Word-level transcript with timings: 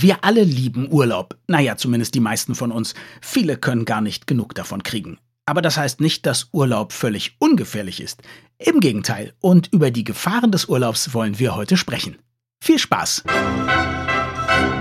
Wir 0.00 0.18
alle 0.22 0.44
lieben 0.44 0.92
Urlaub. 0.92 1.36
Naja, 1.48 1.76
zumindest 1.76 2.14
die 2.14 2.20
meisten 2.20 2.54
von 2.54 2.70
uns. 2.70 2.94
Viele 3.20 3.56
können 3.56 3.84
gar 3.84 4.00
nicht 4.00 4.28
genug 4.28 4.54
davon 4.54 4.84
kriegen. 4.84 5.18
Aber 5.44 5.60
das 5.60 5.76
heißt 5.76 6.00
nicht, 6.00 6.24
dass 6.24 6.50
Urlaub 6.52 6.92
völlig 6.92 7.34
ungefährlich 7.40 8.00
ist. 8.00 8.22
Im 8.58 8.78
Gegenteil. 8.78 9.32
Und 9.40 9.72
über 9.72 9.90
die 9.90 10.04
Gefahren 10.04 10.52
des 10.52 10.66
Urlaubs 10.66 11.14
wollen 11.14 11.40
wir 11.40 11.56
heute 11.56 11.76
sprechen. 11.76 12.16
Viel 12.62 12.78
Spaß! 12.78 13.24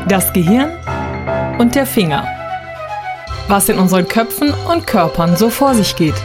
Das 0.07 0.31
Gehirn 0.33 0.69
und 1.57 1.73
der 1.73 1.87
Finger. 1.87 2.27
Was 3.47 3.69
in 3.69 3.79
unseren 3.79 4.07
Köpfen 4.07 4.53
und 4.71 4.85
Körpern 4.85 5.35
so 5.35 5.49
vor 5.49 5.73
sich 5.73 5.95
geht. 5.95 6.21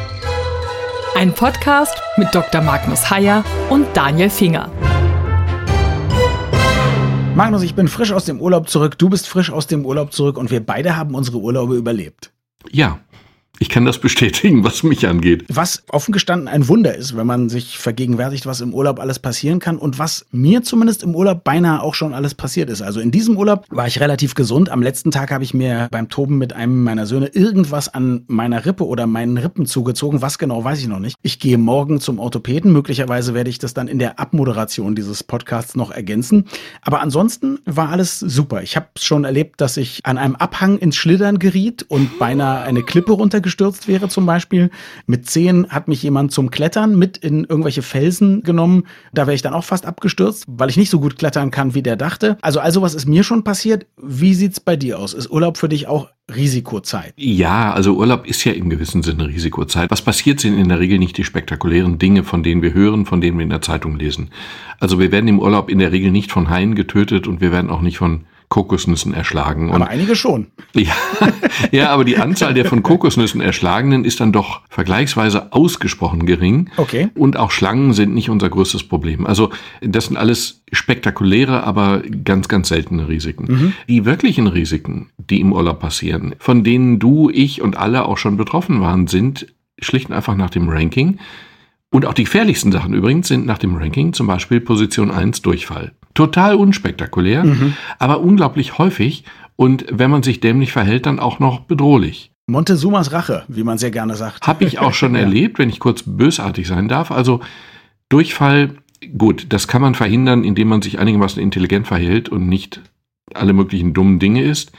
Ein 1.17 1.33
Podcast 1.33 1.97
mit 2.19 2.35
Dr. 2.35 2.61
Magnus 2.61 3.09
Heyer 3.09 3.43
und 3.71 3.87
Daniel 3.97 4.29
Finger. 4.29 4.71
Magnus, 7.35 7.63
ich 7.63 7.75
bin 7.75 7.89
frisch 7.89 8.13
aus 8.13 8.27
dem 8.27 8.41
Urlaub 8.41 8.69
zurück, 8.69 8.99
du 8.99 9.09
bist 9.09 9.27
frisch 9.27 9.51
aus 9.51 9.67
dem 9.67 9.87
Urlaub 9.87 10.13
zurück 10.13 10.37
und 10.37 10.51
wir 10.51 10.65
beide 10.65 10.97
haben 10.97 11.15
unsere 11.15 11.39
Urlaube 11.39 11.77
überlebt. 11.77 12.31
Ja, 12.71 13.01
ich 13.63 13.69
kann 13.69 13.85
das 13.85 13.99
bestätigen, 13.99 14.65
was 14.65 14.83
mich 14.83 15.07
angeht. 15.07 15.45
Was 15.49 15.85
offen 15.89 16.11
gestanden 16.11 16.49
ein 16.49 16.67
Wunder 16.67 16.97
ist, 16.97 17.17
wenn 17.17 17.29
man 17.29 17.49
sich 17.49 17.79
vergegenwärtigt, 17.79 18.45
was 18.45 18.61
im 18.61 18.75
Urlaub 18.75 18.99
alles 18.99 19.21
passieren 19.21 19.61
kann 19.61 19.79
und 19.79 20.01
was 20.01 20.27
mir 20.33 20.65
zumindest 20.65 21.05
im 21.05 21.15
Urlaub 21.15 21.45
beinahe 21.45 21.81
auch 21.81 21.95
schon 21.95 22.13
alles 22.13 22.35
passiert 22.35 22.71
ist. 22.71 22.83
Also 22.83 22.99
in 22.99 23.13
diesem 23.13 23.37
Urlaub 23.37 23.67
war 23.71 23.87
ich 23.87 24.01
relativ 24.01 24.35
gesund. 24.35 24.69
Am 24.69 24.83
letzten 24.83 25.13
Tag 25.13 25.31
habe 25.31 25.45
ich 25.45 25.55
mir 25.55 25.87
beim 25.93 26.09
Toben 26.09 26.39
mit 26.39 26.55
einem 26.55 26.83
meiner 26.83 27.07
Söhne 27.07 27.29
irgendwas 27.29 27.89
an 27.89 28.25
meiner 28.27 28.67
Rippe 28.67 28.85
oder 28.85 29.07
meinen 29.07 29.39
Rippen 29.39 29.65
zugezogen. 29.65 30.23
Was 30.23 30.39
genau, 30.39 30.65
weiß 30.65 30.81
ich 30.81 30.89
noch 30.89 30.99
nicht. 30.99 31.15
Ich 31.23 31.39
gehe 31.39 31.57
morgen 31.57 32.01
zum 32.01 32.19
Orthopäden. 32.19 32.73
Möglicherweise 32.73 33.33
werde 33.33 33.49
ich 33.49 33.61
das 33.61 33.75
dann 33.75 33.87
in 33.87 34.01
der 34.01 34.19
Abmoderation 34.19 34.97
dieses 34.97 35.23
Podcasts 35.23 35.77
noch 35.77 35.93
ergänzen. 35.93 36.47
Aber 36.81 37.01
ansonsten 37.01 37.61
war 37.65 37.91
alles 37.91 38.19
super. 38.19 38.61
Ich 38.65 38.75
habe 38.75 38.89
schon 38.99 39.23
erlebt, 39.23 39.61
dass 39.61 39.77
ich 39.77 40.01
an 40.03 40.19
einem 40.19 40.35
Abhang 40.35 40.79
ins 40.79 40.97
Schlittern 40.97 41.39
geriet 41.39 41.85
und 41.87 42.19
beinahe 42.19 42.63
eine 42.63 42.83
Klippe 42.83 43.13
runtergeschlagen 43.13 43.52
abgestürzt 43.53 43.89
wäre 43.89 44.09
zum 44.09 44.25
Beispiel. 44.25 44.71
Mit 45.07 45.29
zehn 45.29 45.69
hat 45.69 45.87
mich 45.87 46.03
jemand 46.03 46.33
zum 46.33 46.51
Klettern 46.51 46.99
mit 46.99 47.19
in 47.19 47.45
irgendwelche 47.45 47.83
Felsen 47.83 48.43
genommen. 48.43 48.85
Da 49.13 49.27
wäre 49.27 49.35
ich 49.35 49.43
dann 49.43 49.53
auch 49.53 49.65
fast 49.65 49.85
abgestürzt, 49.85 50.45
weil 50.49 50.71
ich 50.71 50.77
nicht 50.77 50.91
so 50.91 51.01
gut 51.01 51.19
klettern 51.19 51.51
kann, 51.51 51.75
wie 51.75 51.83
der 51.83 51.97
dachte. 51.97 52.39
Also 52.41 52.61
all 52.61 52.73
sowas 52.73 52.95
ist 52.95 53.07
mir 53.07 53.25
schon 53.25 53.45
passiert. 53.45 53.87
Wie 54.03 54.33
sieht's 54.35 54.59
bei 54.59 54.77
dir 54.77 54.99
aus? 54.99 55.13
Ist 55.13 55.31
Urlaub 55.31 55.59
für 55.59 55.69
dich 55.69 55.87
auch 55.87 56.09
Risikozeit? 56.35 57.13
Ja, 57.17 57.73
also 57.75 57.95
Urlaub 57.95 58.27
ist 58.27 58.45
ja 58.45 58.53
im 58.53 58.71
gewissen 58.71 59.03
Sinne 59.03 59.29
Risikozeit. 59.29 59.91
Was 59.91 60.01
passiert 60.01 60.41
sind 60.41 60.57
in 60.57 60.71
der 60.71 60.81
Regel 60.81 60.99
nicht 60.99 61.19
die 61.19 61.25
spektakulären 61.25 61.99
Dinge, 61.99 62.25
von 62.25 62.43
denen 62.43 62.63
wir 62.63 62.73
hören, 62.73 63.05
von 63.05 63.21
denen 63.21 63.37
wir 63.37 63.45
in 63.45 63.51
der 63.51 63.61
Zeitung 63.61 63.97
lesen. 63.97 64.31
Also 64.81 64.99
wir 64.99 65.13
werden 65.13 65.29
im 65.29 65.41
Urlaub 65.41 65.69
in 65.69 65.79
der 65.79 65.93
Regel 65.93 66.11
nicht 66.11 66.33
von 66.33 66.49
Haien 66.49 66.75
getötet 66.75 67.27
und 67.27 67.41
wir 67.43 67.53
werden 67.53 67.71
auch 67.71 67.83
nicht 67.83 67.99
von 67.99 68.25
Kokosnüssen 68.53 69.15
erschlagen. 69.15 69.71
Und 69.71 69.77
aber 69.77 69.89
einige 69.89 70.15
schon. 70.15 70.49
Ja, 70.75 70.95
ja, 71.71 71.91
aber 71.91 72.05
die 72.05 72.17
Anzahl 72.17 72.55
der 72.55 72.65
von 72.65 72.83
Kokosnüssen 72.83 73.41
erschlagenen 73.41 74.05
ist 74.05 74.21
dann 74.21 74.33
doch 74.33 74.63
vergleichsweise 74.69 75.53
ausgesprochen 75.53 76.27
gering. 76.27 76.71
Okay. 76.77 77.09
Und 77.15 77.37
auch 77.37 77.51
Schlangen 77.51 77.93
sind 77.93 78.15
nicht 78.15 78.31
unser 78.31 78.49
größtes 78.49 78.85
Problem. 78.85 79.27
Also 79.27 79.51
das 79.81 80.07
sind 80.07 80.17
alles 80.17 80.63
spektakuläre, 80.73 81.65
aber 81.65 82.03
ganz, 82.25 82.49
ganz 82.49 82.69
seltene 82.69 83.09
Risiken. 83.09 83.47
Mhm. 83.49 83.73
Die 83.89 84.05
wirklichen 84.05 84.47
Risiken, 84.47 85.11
die 85.19 85.41
im 85.41 85.53
Urlaub 85.53 85.81
passieren, 85.81 86.35
von 86.39 86.65
denen 86.65 86.99
du, 86.99 87.31
ich 87.31 87.63
und 87.63 87.77
alle 87.77 88.07
auch 88.07 88.19
schon 88.19 88.37
betroffen 88.37 88.81
waren, 88.81 89.07
sind 89.07 89.47
schlicht 89.79 90.09
und 90.11 90.15
einfach 90.15 90.37
nach 90.37 90.51
dem 90.51 90.69
Ranking. 90.69 91.19
Und 91.91 92.07
auch 92.07 92.15
die 92.15 92.25
gefährlichsten 92.25 92.73
Sachen 92.73 92.95
übrigens 92.95 93.29
sind 93.29 93.47
nach 93.47 93.59
dem 93.59 93.77
Ranking 93.77 94.13
zum 94.13 94.27
Beispiel 94.27 94.61
Position 94.61 95.11
1 95.11 95.43
Durchfall. 95.43 95.93
Total 96.15 96.55
unspektakulär, 96.55 97.45
mhm. 97.45 97.75
aber 97.99 98.21
unglaublich 98.21 98.79
häufig 98.79 99.25
und 99.57 99.85
wenn 99.91 100.11
man 100.11 100.23
sich 100.23 100.41
dämlich 100.41 100.73
verhält, 100.73 101.07
dann 101.07 101.19
auch 101.19 101.39
noch 101.39 101.61
bedrohlich. 101.61 102.33
Montezumas 102.47 103.13
Rache, 103.13 103.45
wie 103.49 103.63
man 103.63 103.79
sehr 103.79 103.91
gerne 103.91 104.17
sagt. 104.17 104.47
Habe 104.47 104.65
ich 104.65 104.79
auch 104.79 104.95
schon 104.95 105.15
ja. 105.15 105.21
erlebt, 105.21 105.59
wenn 105.59 105.71
ich 105.71 105.79
kurz 105.79 106.03
bösartig 106.05 106.67
sein 106.67 106.89
darf. 106.89 107.11
Also 107.11 107.41
Durchfall, 108.09 108.75
gut, 109.17 109.47
das 109.51 109.69
kann 109.69 109.81
man 109.81 109.95
verhindern, 109.95 110.45
indem 110.45 110.69
man 110.69 110.83
sich 110.83 110.99
einigermaßen 110.99 111.41
intelligent 111.43 111.87
verhält 111.87 112.29
und 112.29 112.49
nicht 112.49 112.81
alle 113.35 113.53
möglichen 113.53 113.95
dummen 113.95 114.19
Dinge 114.19 114.43
isst. 114.43 114.73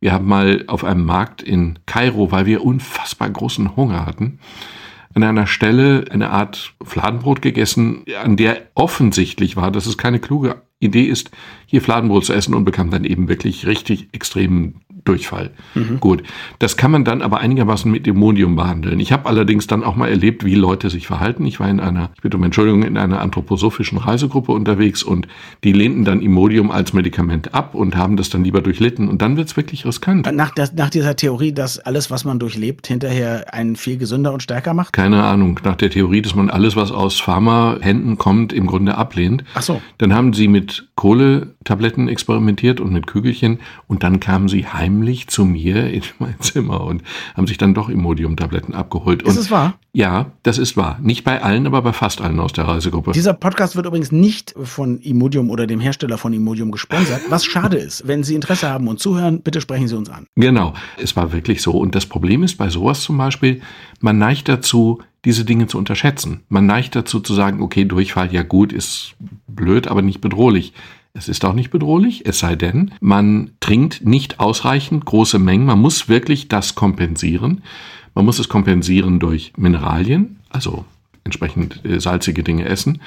Wir 0.00 0.12
haben 0.12 0.26
mal 0.26 0.64
auf 0.66 0.82
einem 0.82 1.04
Markt 1.04 1.42
in 1.42 1.78
Kairo, 1.86 2.32
weil 2.32 2.46
wir 2.46 2.64
unfassbar 2.64 3.28
großen 3.28 3.76
Hunger 3.76 4.06
hatten, 4.06 4.38
an 5.14 5.22
einer 5.22 5.46
Stelle 5.46 6.06
eine 6.10 6.30
Art 6.30 6.74
Fladenbrot 6.82 7.42
gegessen, 7.42 8.04
an 8.22 8.36
der 8.36 8.62
offensichtlich 8.74 9.56
war, 9.56 9.70
dass 9.70 9.86
es 9.86 9.98
keine 9.98 10.18
kluge 10.18 10.62
Idee 10.80 11.04
ist, 11.04 11.30
hier 11.66 11.82
Fladenbrot 11.82 12.24
zu 12.24 12.32
essen 12.32 12.54
und 12.54 12.64
bekam 12.64 12.90
dann 12.90 13.04
eben 13.04 13.28
wirklich 13.28 13.66
richtig 13.66 14.08
extremen 14.12 14.80
Durchfall. 15.04 15.50
Mhm. 15.74 16.00
Gut, 16.00 16.22
das 16.58 16.76
kann 16.76 16.90
man 16.90 17.04
dann 17.04 17.22
aber 17.22 17.40
einigermaßen 17.40 17.90
mit 17.90 18.06
Imodium 18.06 18.56
behandeln. 18.56 19.00
Ich 19.00 19.12
habe 19.12 19.28
allerdings 19.28 19.66
dann 19.66 19.82
auch 19.82 19.96
mal 19.96 20.08
erlebt, 20.08 20.44
wie 20.44 20.54
Leute 20.54 20.90
sich 20.90 21.06
verhalten. 21.06 21.46
Ich 21.46 21.60
war 21.60 21.68
in 21.68 21.80
einer, 21.80 22.10
ich 22.14 22.22
bitte 22.22 22.36
um 22.36 22.44
Entschuldigung, 22.44 22.82
in 22.82 22.96
einer 22.96 23.20
anthroposophischen 23.20 23.98
Reisegruppe 23.98 24.52
unterwegs 24.52 25.02
und 25.02 25.26
die 25.64 25.72
lehnten 25.72 26.04
dann 26.04 26.20
Imodium 26.20 26.70
als 26.70 26.92
Medikament 26.92 27.54
ab 27.54 27.74
und 27.74 27.96
haben 27.96 28.16
das 28.16 28.30
dann 28.30 28.44
lieber 28.44 28.60
durchlitten 28.60 29.08
und 29.08 29.22
dann 29.22 29.36
wird's 29.36 29.56
wirklich 29.56 29.86
riskant. 29.86 30.30
Nach, 30.32 30.50
der, 30.50 30.68
nach 30.74 30.90
dieser 30.90 31.16
Theorie, 31.16 31.52
dass 31.52 31.78
alles, 31.78 32.10
was 32.10 32.24
man 32.24 32.38
durchlebt, 32.38 32.86
hinterher 32.86 33.52
einen 33.54 33.76
viel 33.76 33.96
gesünder 33.96 34.32
und 34.32 34.42
stärker 34.42 34.74
macht? 34.74 34.92
Keine 34.92 35.22
Ahnung. 35.22 35.60
Nach 35.64 35.76
der 35.76 35.90
Theorie, 35.90 36.22
dass 36.22 36.34
man 36.34 36.50
alles, 36.50 36.76
was 36.76 36.92
aus 36.92 37.20
Pharma-Händen 37.20 38.18
kommt, 38.18 38.52
im 38.52 38.66
Grunde 38.66 38.96
ablehnt. 38.96 39.44
Ach 39.54 39.62
so. 39.62 39.80
Dann 39.98 40.14
haben 40.14 40.32
sie 40.32 40.48
mit 40.48 40.88
Kohletabletten 40.96 42.08
experimentiert 42.08 42.80
und 42.80 42.92
mit 42.92 43.06
Kügelchen 43.06 43.60
und 43.86 44.02
dann 44.02 44.20
kamen 44.20 44.48
sie 44.48 44.66
heimlich 44.90 45.28
zu 45.28 45.44
mir 45.44 45.86
in 45.92 46.02
mein 46.18 46.34
Zimmer 46.40 46.82
und 46.82 47.02
haben 47.36 47.46
sich 47.46 47.58
dann 47.58 47.74
doch 47.74 47.88
Imodium-Tabletten 47.88 48.74
abgeholt. 48.74 49.22
Ist 49.22 49.36
es 49.36 49.50
wahr? 49.50 49.74
Ja, 49.92 50.32
das 50.42 50.58
ist 50.58 50.76
wahr. 50.76 50.98
Nicht 51.02 51.24
bei 51.24 51.42
allen, 51.42 51.66
aber 51.66 51.82
bei 51.82 51.92
fast 51.92 52.20
allen 52.20 52.38
aus 52.38 52.52
der 52.52 52.66
Reisegruppe. 52.66 53.12
Dieser 53.12 53.34
Podcast 53.34 53.76
wird 53.76 53.86
übrigens 53.86 54.12
nicht 54.12 54.54
von 54.62 54.98
Imodium 55.00 55.50
oder 55.50 55.66
dem 55.66 55.80
Hersteller 55.80 56.18
von 56.18 56.32
Imodium 56.32 56.70
gesponsert, 56.70 57.22
was 57.28 57.44
schade 57.44 57.76
ist. 57.76 58.06
Wenn 58.06 58.22
Sie 58.22 58.34
Interesse 58.34 58.68
haben 58.68 58.86
und 58.88 59.00
zuhören, 59.00 59.40
bitte 59.42 59.60
sprechen 59.60 59.88
Sie 59.88 59.96
uns 59.96 60.08
an. 60.08 60.26
Genau, 60.36 60.74
es 60.96 61.16
war 61.16 61.32
wirklich 61.32 61.62
so. 61.62 61.72
Und 61.72 61.94
das 61.94 62.06
Problem 62.06 62.42
ist 62.42 62.56
bei 62.56 62.68
sowas 62.68 63.02
zum 63.02 63.18
Beispiel, 63.18 63.60
man 64.00 64.18
neigt 64.18 64.48
dazu, 64.48 65.00
diese 65.24 65.44
Dinge 65.44 65.66
zu 65.66 65.76
unterschätzen. 65.76 66.44
Man 66.48 66.66
neigt 66.66 66.96
dazu 66.96 67.20
zu 67.20 67.34
sagen, 67.34 67.60
okay, 67.60 67.84
Durchfall, 67.84 68.32
ja 68.32 68.42
gut, 68.42 68.72
ist 68.72 69.14
blöd, 69.48 69.88
aber 69.88 70.02
nicht 70.02 70.20
bedrohlich. 70.20 70.72
Es 71.12 71.28
ist 71.28 71.44
auch 71.44 71.54
nicht 71.54 71.70
bedrohlich, 71.70 72.26
es 72.26 72.38
sei 72.38 72.54
denn, 72.54 72.92
man 73.00 73.50
trinkt 73.58 74.04
nicht 74.04 74.38
ausreichend 74.38 75.04
große 75.04 75.38
Mengen. 75.38 75.66
Man 75.66 75.80
muss 75.80 76.08
wirklich 76.08 76.48
das 76.48 76.76
kompensieren. 76.76 77.62
Man 78.14 78.24
muss 78.24 78.38
es 78.38 78.48
kompensieren 78.48 79.18
durch 79.18 79.52
Mineralien, 79.56 80.38
also 80.50 80.84
entsprechend 81.24 81.84
äh, 81.84 82.00
salzige 82.00 82.42
Dinge 82.42 82.64
essen 82.64 83.00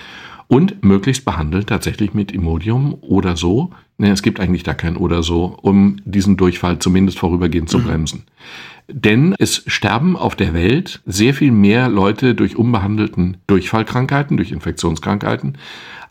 und 0.48 0.84
möglichst 0.84 1.26
behandelt 1.26 1.68
tatsächlich 1.68 2.14
mit 2.14 2.32
Imodium 2.32 2.96
oder 3.02 3.36
so. 3.36 3.72
Ne, 3.98 4.12
es 4.12 4.22
gibt 4.22 4.40
eigentlich 4.40 4.64
da 4.64 4.74
kein 4.74 4.98
oder 4.98 5.24
so, 5.24 5.58
um 5.62 5.98
diesen 6.06 6.38
Durchfall 6.38 6.80
zumindest 6.80 7.20
vorübergehend 7.20 7.70
zu 7.70 7.80
mhm. 7.80 7.84
bremsen. 7.84 8.24
Denn 8.88 9.34
es 9.40 9.64
sterben 9.68 10.18
auf 10.18 10.36
der 10.36 10.54
Welt 10.54 11.02
sehr 11.06 11.34
viel 11.34 11.52
mehr 11.52 11.88
Leute 11.88 12.36
durch 12.36 12.58
unbehandelten 12.58 13.38
Durchfallkrankheiten, 13.48 14.36
durch 14.36 14.52
Infektionskrankheiten, 14.52 15.58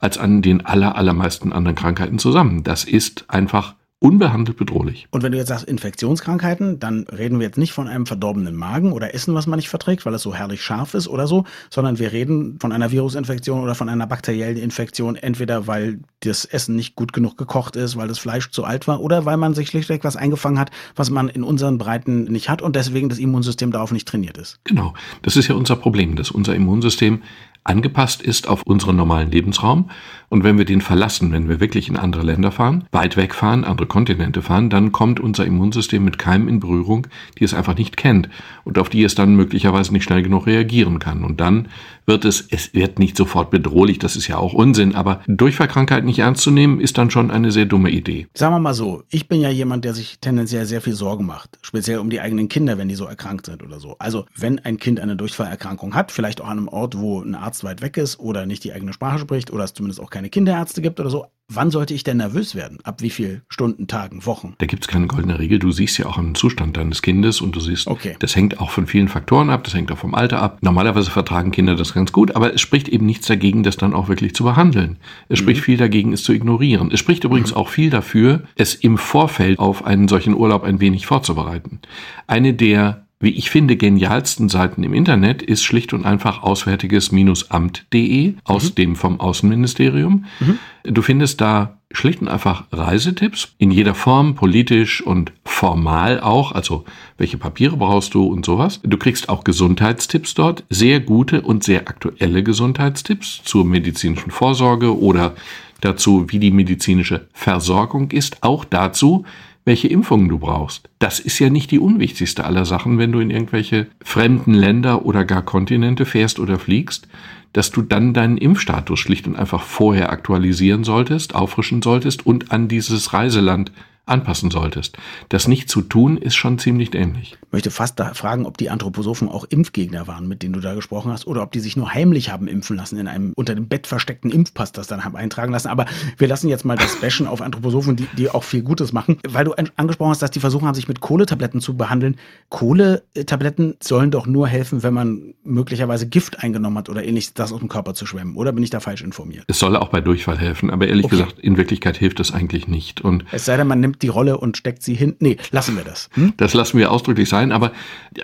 als 0.02 0.18
an 0.18 0.42
den 0.42 0.66
aller, 0.66 0.96
allermeisten 0.96 1.52
anderen 1.52 1.76
Krankheiten 1.76 2.18
zusammen. 2.18 2.64
Das 2.64 2.84
ist 2.84 3.24
einfach 3.28 3.76
unbehandelt 4.02 4.58
bedrohlich. 4.58 5.06
Und 5.12 5.22
wenn 5.22 5.30
du 5.30 5.38
jetzt 5.38 5.48
sagst 5.48 5.64
Infektionskrankheiten, 5.64 6.80
dann 6.80 7.04
reden 7.04 7.38
wir 7.38 7.46
jetzt 7.46 7.56
nicht 7.56 7.72
von 7.72 7.86
einem 7.86 8.04
verdorbenen 8.04 8.56
Magen 8.56 8.90
oder 8.90 9.14
Essen, 9.14 9.32
was 9.34 9.46
man 9.46 9.58
nicht 9.58 9.68
verträgt, 9.68 10.04
weil 10.04 10.12
es 10.14 10.22
so 10.22 10.34
herrlich 10.34 10.60
scharf 10.60 10.94
ist 10.94 11.06
oder 11.06 11.28
so, 11.28 11.44
sondern 11.70 12.00
wir 12.00 12.10
reden 12.10 12.58
von 12.60 12.72
einer 12.72 12.90
Virusinfektion 12.90 13.62
oder 13.62 13.76
von 13.76 13.88
einer 13.88 14.08
bakteriellen 14.08 14.56
Infektion, 14.56 15.14
entweder 15.14 15.68
weil 15.68 16.00
das 16.18 16.44
Essen 16.44 16.74
nicht 16.74 16.96
gut 16.96 17.12
genug 17.12 17.38
gekocht 17.38 17.76
ist, 17.76 17.96
weil 17.96 18.08
das 18.08 18.18
Fleisch 18.18 18.50
zu 18.50 18.64
alt 18.64 18.88
war 18.88 19.00
oder 19.00 19.24
weil 19.24 19.36
man 19.36 19.54
sich 19.54 19.68
schlichtweg 19.68 20.02
was 20.02 20.16
eingefangen 20.16 20.58
hat, 20.58 20.72
was 20.96 21.10
man 21.10 21.28
in 21.28 21.44
unseren 21.44 21.78
Breiten 21.78 22.24
nicht 22.24 22.48
hat 22.48 22.60
und 22.60 22.74
deswegen 22.74 23.08
das 23.08 23.20
Immunsystem 23.20 23.70
darauf 23.70 23.92
nicht 23.92 24.08
trainiert 24.08 24.36
ist. 24.36 24.58
Genau, 24.64 24.94
das 25.22 25.36
ist 25.36 25.46
ja 25.46 25.54
unser 25.54 25.76
Problem, 25.76 26.16
dass 26.16 26.32
unser 26.32 26.56
Immunsystem 26.56 27.22
angepasst 27.64 28.22
ist 28.22 28.48
auf 28.48 28.62
unseren 28.64 28.96
normalen 28.96 29.30
Lebensraum. 29.30 29.90
Und 30.32 30.44
wenn 30.44 30.56
wir 30.56 30.64
den 30.64 30.80
verlassen, 30.80 31.30
wenn 31.30 31.50
wir 31.50 31.60
wirklich 31.60 31.90
in 31.90 31.98
andere 31.98 32.22
Länder 32.22 32.50
fahren, 32.52 32.84
weit 32.90 33.18
weg 33.18 33.34
fahren, 33.34 33.64
andere 33.64 33.86
Kontinente 33.86 34.40
fahren, 34.40 34.70
dann 34.70 34.90
kommt 34.90 35.20
unser 35.20 35.44
Immunsystem 35.44 36.02
mit 36.02 36.18
Keimen 36.18 36.48
in 36.48 36.58
Berührung, 36.58 37.06
die 37.38 37.44
es 37.44 37.52
einfach 37.52 37.76
nicht 37.76 37.98
kennt 37.98 38.30
und 38.64 38.78
auf 38.78 38.88
die 38.88 39.04
es 39.04 39.14
dann 39.14 39.36
möglicherweise 39.36 39.92
nicht 39.92 40.04
schnell 40.04 40.22
genug 40.22 40.46
reagieren 40.46 41.00
kann. 41.00 41.22
Und 41.22 41.42
dann 41.42 41.68
wird 42.06 42.24
es, 42.24 42.46
es 42.50 42.72
wird 42.72 42.98
nicht 42.98 43.14
sofort 43.14 43.50
bedrohlich, 43.50 43.98
das 43.98 44.16
ist 44.16 44.26
ja 44.26 44.38
auch 44.38 44.54
Unsinn, 44.54 44.94
aber 44.94 45.20
Durchfallkrankheit 45.26 46.04
nicht 46.04 46.20
ernst 46.20 46.42
zu 46.42 46.50
nehmen, 46.50 46.80
ist 46.80 46.96
dann 46.96 47.10
schon 47.10 47.30
eine 47.30 47.52
sehr 47.52 47.66
dumme 47.66 47.90
Idee. 47.90 48.26
Sagen 48.34 48.54
wir 48.54 48.58
mal 48.58 48.72
so, 48.72 49.02
ich 49.10 49.28
bin 49.28 49.42
ja 49.42 49.50
jemand, 49.50 49.84
der 49.84 49.92
sich 49.92 50.18
tendenziell 50.18 50.64
sehr 50.64 50.80
viel 50.80 50.94
Sorgen 50.94 51.26
macht, 51.26 51.58
speziell 51.60 51.98
um 51.98 52.08
die 52.08 52.20
eigenen 52.22 52.48
Kinder, 52.48 52.78
wenn 52.78 52.88
die 52.88 52.94
so 52.94 53.04
erkrankt 53.04 53.46
sind 53.46 53.62
oder 53.62 53.80
so. 53.80 53.96
Also 53.98 54.24
wenn 54.34 54.58
ein 54.60 54.78
Kind 54.78 54.98
eine 54.98 55.14
Durchfallerkrankung 55.14 55.94
hat, 55.94 56.10
vielleicht 56.10 56.40
auch 56.40 56.48
an 56.48 56.58
einem 56.58 56.68
Ort, 56.68 56.96
wo 56.98 57.20
ein 57.20 57.34
Arzt 57.34 57.64
weit 57.64 57.82
weg 57.82 57.98
ist 57.98 58.18
oder 58.18 58.46
nicht 58.46 58.64
die 58.64 58.72
eigene 58.72 58.94
Sprache 58.94 59.18
spricht 59.18 59.52
oder 59.52 59.64
es 59.64 59.74
zumindest 59.74 60.00
auch 60.00 60.10
keine 60.22 60.30
Kinderärzte 60.30 60.82
gibt 60.82 61.00
oder 61.00 61.10
so, 61.10 61.26
wann 61.48 61.72
sollte 61.72 61.94
ich 61.94 62.04
denn 62.04 62.18
nervös 62.18 62.54
werden? 62.54 62.78
Ab 62.84 63.02
wie 63.02 63.10
viel 63.10 63.42
Stunden, 63.48 63.88
Tagen, 63.88 64.24
Wochen? 64.24 64.54
Da 64.58 64.66
gibt 64.66 64.84
es 64.84 64.88
keine 64.88 65.08
goldene 65.08 65.40
Regel. 65.40 65.58
Du 65.58 65.72
siehst 65.72 65.98
ja 65.98 66.06
auch 66.06 66.16
im 66.16 66.36
Zustand 66.36 66.76
deines 66.76 67.02
Kindes 67.02 67.40
und 67.40 67.56
du 67.56 67.60
siehst, 67.60 67.88
okay. 67.88 68.14
das 68.20 68.36
hängt 68.36 68.60
auch 68.60 68.70
von 68.70 68.86
vielen 68.86 69.08
Faktoren 69.08 69.50
ab, 69.50 69.64
das 69.64 69.74
hängt 69.74 69.90
auch 69.90 69.98
vom 69.98 70.14
Alter 70.14 70.40
ab. 70.40 70.58
Normalerweise 70.60 71.10
vertragen 71.10 71.50
Kinder 71.50 71.74
das 71.74 71.92
ganz 71.92 72.12
gut, 72.12 72.36
aber 72.36 72.54
es 72.54 72.60
spricht 72.60 72.88
eben 72.88 73.04
nichts 73.04 73.26
dagegen, 73.26 73.64
das 73.64 73.76
dann 73.76 73.94
auch 73.94 74.06
wirklich 74.06 74.32
zu 74.32 74.44
behandeln. 74.44 74.98
Es 75.28 75.40
mhm. 75.40 75.44
spricht 75.44 75.62
viel 75.62 75.76
dagegen, 75.76 76.12
es 76.12 76.22
zu 76.22 76.32
ignorieren. 76.32 76.92
Es 76.92 77.00
spricht 77.00 77.24
übrigens 77.24 77.50
mhm. 77.50 77.56
auch 77.56 77.68
viel 77.68 77.90
dafür, 77.90 78.44
es 78.54 78.76
im 78.76 78.98
Vorfeld 78.98 79.58
auf 79.58 79.84
einen 79.84 80.06
solchen 80.06 80.34
Urlaub 80.34 80.62
ein 80.62 80.78
wenig 80.78 81.06
vorzubereiten. 81.06 81.80
Eine 82.28 82.54
der 82.54 83.06
wie 83.22 83.30
ich 83.30 83.50
finde, 83.50 83.76
genialsten 83.76 84.48
Seiten 84.48 84.82
im 84.82 84.92
Internet 84.92 85.42
ist 85.42 85.62
schlicht 85.62 85.92
und 85.92 86.04
einfach 86.04 86.42
auswärtiges-amt.de 86.42 88.34
aus 88.44 88.70
mhm. 88.70 88.74
dem 88.74 88.96
vom 88.96 89.20
Außenministerium. 89.20 90.24
Mhm. 90.40 90.58
Du 90.82 91.02
findest 91.02 91.40
da 91.40 91.78
schlicht 91.92 92.20
und 92.20 92.26
einfach 92.26 92.64
Reisetipps 92.72 93.54
in 93.58 93.70
jeder 93.70 93.94
Form, 93.94 94.34
politisch 94.34 95.02
und 95.02 95.32
formal 95.44 96.20
auch, 96.20 96.50
also 96.50 96.84
welche 97.16 97.38
Papiere 97.38 97.76
brauchst 97.76 98.14
du 98.14 98.24
und 98.24 98.44
sowas. 98.44 98.80
Du 98.82 98.96
kriegst 98.96 99.28
auch 99.28 99.44
Gesundheitstipps 99.44 100.34
dort, 100.34 100.64
sehr 100.68 100.98
gute 100.98 101.42
und 101.42 101.62
sehr 101.62 101.88
aktuelle 101.88 102.42
Gesundheitstipps 102.42 103.42
zur 103.44 103.64
medizinischen 103.64 104.32
Vorsorge 104.32 104.98
oder 104.98 105.36
dazu, 105.80 106.26
wie 106.28 106.40
die 106.40 106.50
medizinische 106.50 107.28
Versorgung 107.32 108.10
ist, 108.10 108.42
auch 108.42 108.64
dazu, 108.64 109.24
welche 109.64 109.88
Impfungen 109.88 110.28
du 110.28 110.38
brauchst. 110.38 110.88
Das 110.98 111.20
ist 111.20 111.38
ja 111.38 111.50
nicht 111.50 111.70
die 111.70 111.78
unwichtigste 111.78 112.44
aller 112.44 112.64
Sachen, 112.64 112.98
wenn 112.98 113.12
du 113.12 113.20
in 113.20 113.30
irgendwelche 113.30 113.86
fremden 114.02 114.54
Länder 114.54 115.04
oder 115.04 115.24
gar 115.24 115.42
Kontinente 115.42 116.04
fährst 116.04 116.40
oder 116.40 116.58
fliegst, 116.58 117.08
dass 117.52 117.70
du 117.70 117.82
dann 117.82 118.14
deinen 118.14 118.38
Impfstatus 118.38 118.98
schlicht 118.98 119.26
und 119.26 119.36
einfach 119.36 119.62
vorher 119.62 120.10
aktualisieren 120.10 120.84
solltest, 120.84 121.34
auffrischen 121.34 121.82
solltest 121.82 122.26
und 122.26 122.50
an 122.50 122.68
dieses 122.68 123.12
Reiseland 123.12 123.72
anpassen 124.04 124.50
solltest. 124.50 124.98
Das 125.28 125.46
nicht 125.46 125.68
zu 125.68 125.80
tun, 125.80 126.16
ist 126.16 126.34
schon 126.34 126.58
ziemlich 126.58 126.90
dämlich. 126.90 127.36
Ich 127.40 127.52
möchte 127.52 127.70
fast 127.70 128.00
da 128.00 128.14
fragen, 128.14 128.46
ob 128.46 128.58
die 128.58 128.68
Anthroposophen 128.68 129.28
auch 129.28 129.44
Impfgegner 129.44 130.06
waren, 130.08 130.26
mit 130.26 130.42
denen 130.42 130.54
du 130.54 130.60
da 130.60 130.74
gesprochen 130.74 131.12
hast, 131.12 131.26
oder 131.26 131.42
ob 131.42 131.52
die 131.52 131.60
sich 131.60 131.76
nur 131.76 131.92
heimlich 131.92 132.30
haben 132.30 132.48
impfen 132.48 132.76
lassen 132.76 132.98
in 132.98 133.06
einem 133.06 133.32
unter 133.36 133.54
dem 133.54 133.68
Bett 133.68 133.86
versteckten 133.86 134.30
Impfpass, 134.30 134.72
das 134.72 134.88
dann 134.88 135.04
haben 135.04 135.16
eintragen 135.16 135.52
lassen. 135.52 135.68
Aber 135.68 135.86
wir 136.18 136.26
lassen 136.26 136.48
jetzt 136.48 136.64
mal 136.64 136.76
das 136.76 137.00
Bashen 137.00 137.26
auf 137.26 137.40
Anthroposophen, 137.40 137.96
die, 137.96 138.08
die 138.16 138.28
auch 138.28 138.42
viel 138.42 138.62
Gutes 138.62 138.92
machen, 138.92 139.18
weil 139.28 139.44
du 139.44 139.54
angesprochen 139.76 140.10
hast, 140.10 140.22
dass 140.22 140.30
die 140.30 140.40
versuchen 140.40 140.66
haben, 140.66 140.74
sich 140.74 140.88
mit 140.88 141.00
Kohletabletten 141.00 141.60
zu 141.60 141.76
behandeln. 141.76 142.16
Kohletabletten 142.48 143.76
sollen 143.80 144.10
doch 144.10 144.26
nur 144.26 144.48
helfen, 144.48 144.82
wenn 144.82 144.94
man 144.94 145.34
möglicherweise 145.44 146.08
Gift 146.08 146.40
eingenommen 146.40 146.78
hat 146.78 146.88
oder 146.88 147.04
ähnliches, 147.04 147.34
das 147.34 147.52
aus 147.52 147.60
dem 147.60 147.68
Körper 147.68 147.94
zu 147.94 148.06
schwemmen. 148.06 148.36
Oder 148.36 148.52
bin 148.52 148.64
ich 148.64 148.70
da 148.70 148.80
falsch 148.80 149.02
informiert? 149.02 149.44
Es 149.46 149.60
soll 149.60 149.76
auch 149.76 149.88
bei 149.88 150.00
Durchfall 150.00 150.38
helfen, 150.38 150.70
aber 150.70 150.88
ehrlich 150.88 151.04
okay. 151.04 151.16
gesagt, 151.16 151.38
in 151.38 151.56
Wirklichkeit 151.56 151.96
hilft 151.96 152.18
es 152.18 152.32
eigentlich 152.32 152.66
nicht. 152.66 153.00
Und 153.00 153.24
es 153.30 153.44
sei 153.44 153.56
denn, 153.56 153.68
man 153.68 153.80
nimmt 153.80 153.91
die 154.00 154.08
Rolle 154.08 154.38
und 154.38 154.56
steckt 154.56 154.82
sie 154.82 154.94
hin. 154.94 155.16
Nee, 155.20 155.36
lassen 155.50 155.76
wir 155.76 155.84
das. 155.84 156.08
Hm? 156.14 156.32
Das 156.36 156.54
lassen 156.54 156.78
wir 156.78 156.90
ausdrücklich 156.90 157.28
sein, 157.28 157.52
aber 157.52 157.72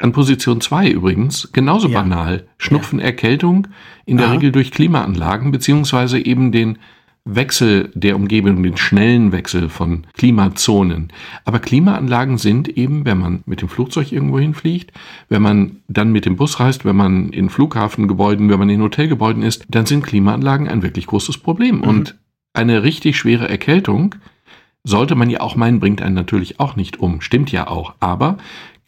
an 0.00 0.12
Position 0.12 0.60
2 0.60 0.90
übrigens, 0.90 1.50
genauso 1.52 1.88
ja. 1.88 2.00
banal. 2.00 2.46
Schnupfen, 2.58 2.98
ja. 2.98 3.06
Erkältung, 3.06 3.68
in 4.06 4.16
der 4.16 4.26
Aha. 4.26 4.34
Regel 4.34 4.52
durch 4.52 4.70
Klimaanlagen, 4.70 5.50
beziehungsweise 5.50 6.18
eben 6.18 6.52
den 6.52 6.78
Wechsel 7.24 7.90
der 7.94 8.16
Umgebung, 8.16 8.62
den 8.62 8.76
schnellen 8.76 9.32
Wechsel 9.32 9.68
von 9.68 10.06
Klimazonen. 10.14 11.12
Aber 11.44 11.58
Klimaanlagen 11.58 12.38
sind 12.38 12.68
eben, 12.68 13.04
wenn 13.04 13.18
man 13.18 13.42
mit 13.44 13.60
dem 13.60 13.68
Flugzeug 13.68 14.12
irgendwo 14.12 14.38
hinfliegt, 14.38 14.92
wenn 15.28 15.42
man 15.42 15.76
dann 15.88 16.10
mit 16.10 16.24
dem 16.24 16.36
Bus 16.36 16.58
reist, 16.58 16.84
wenn 16.84 16.96
man 16.96 17.30
in 17.30 17.50
Flughafengebäuden, 17.50 18.48
wenn 18.48 18.58
man 18.58 18.70
in 18.70 18.82
Hotelgebäuden 18.82 19.42
ist, 19.42 19.66
dann 19.68 19.84
sind 19.84 20.04
Klimaanlagen 20.04 20.68
ein 20.68 20.82
wirklich 20.82 21.06
großes 21.06 21.38
Problem. 21.38 21.76
Mhm. 21.76 21.82
Und 21.82 22.18
eine 22.54 22.82
richtig 22.82 23.16
schwere 23.16 23.48
Erkältung 23.48 24.14
sollte 24.88 25.14
man 25.14 25.30
ja 25.30 25.40
auch 25.40 25.56
meinen, 25.56 25.80
bringt 25.80 26.02
einen 26.02 26.14
natürlich 26.14 26.58
auch 26.60 26.74
nicht 26.76 26.98
um. 26.98 27.20
Stimmt 27.20 27.52
ja 27.52 27.68
auch. 27.68 27.94
Aber 28.00 28.38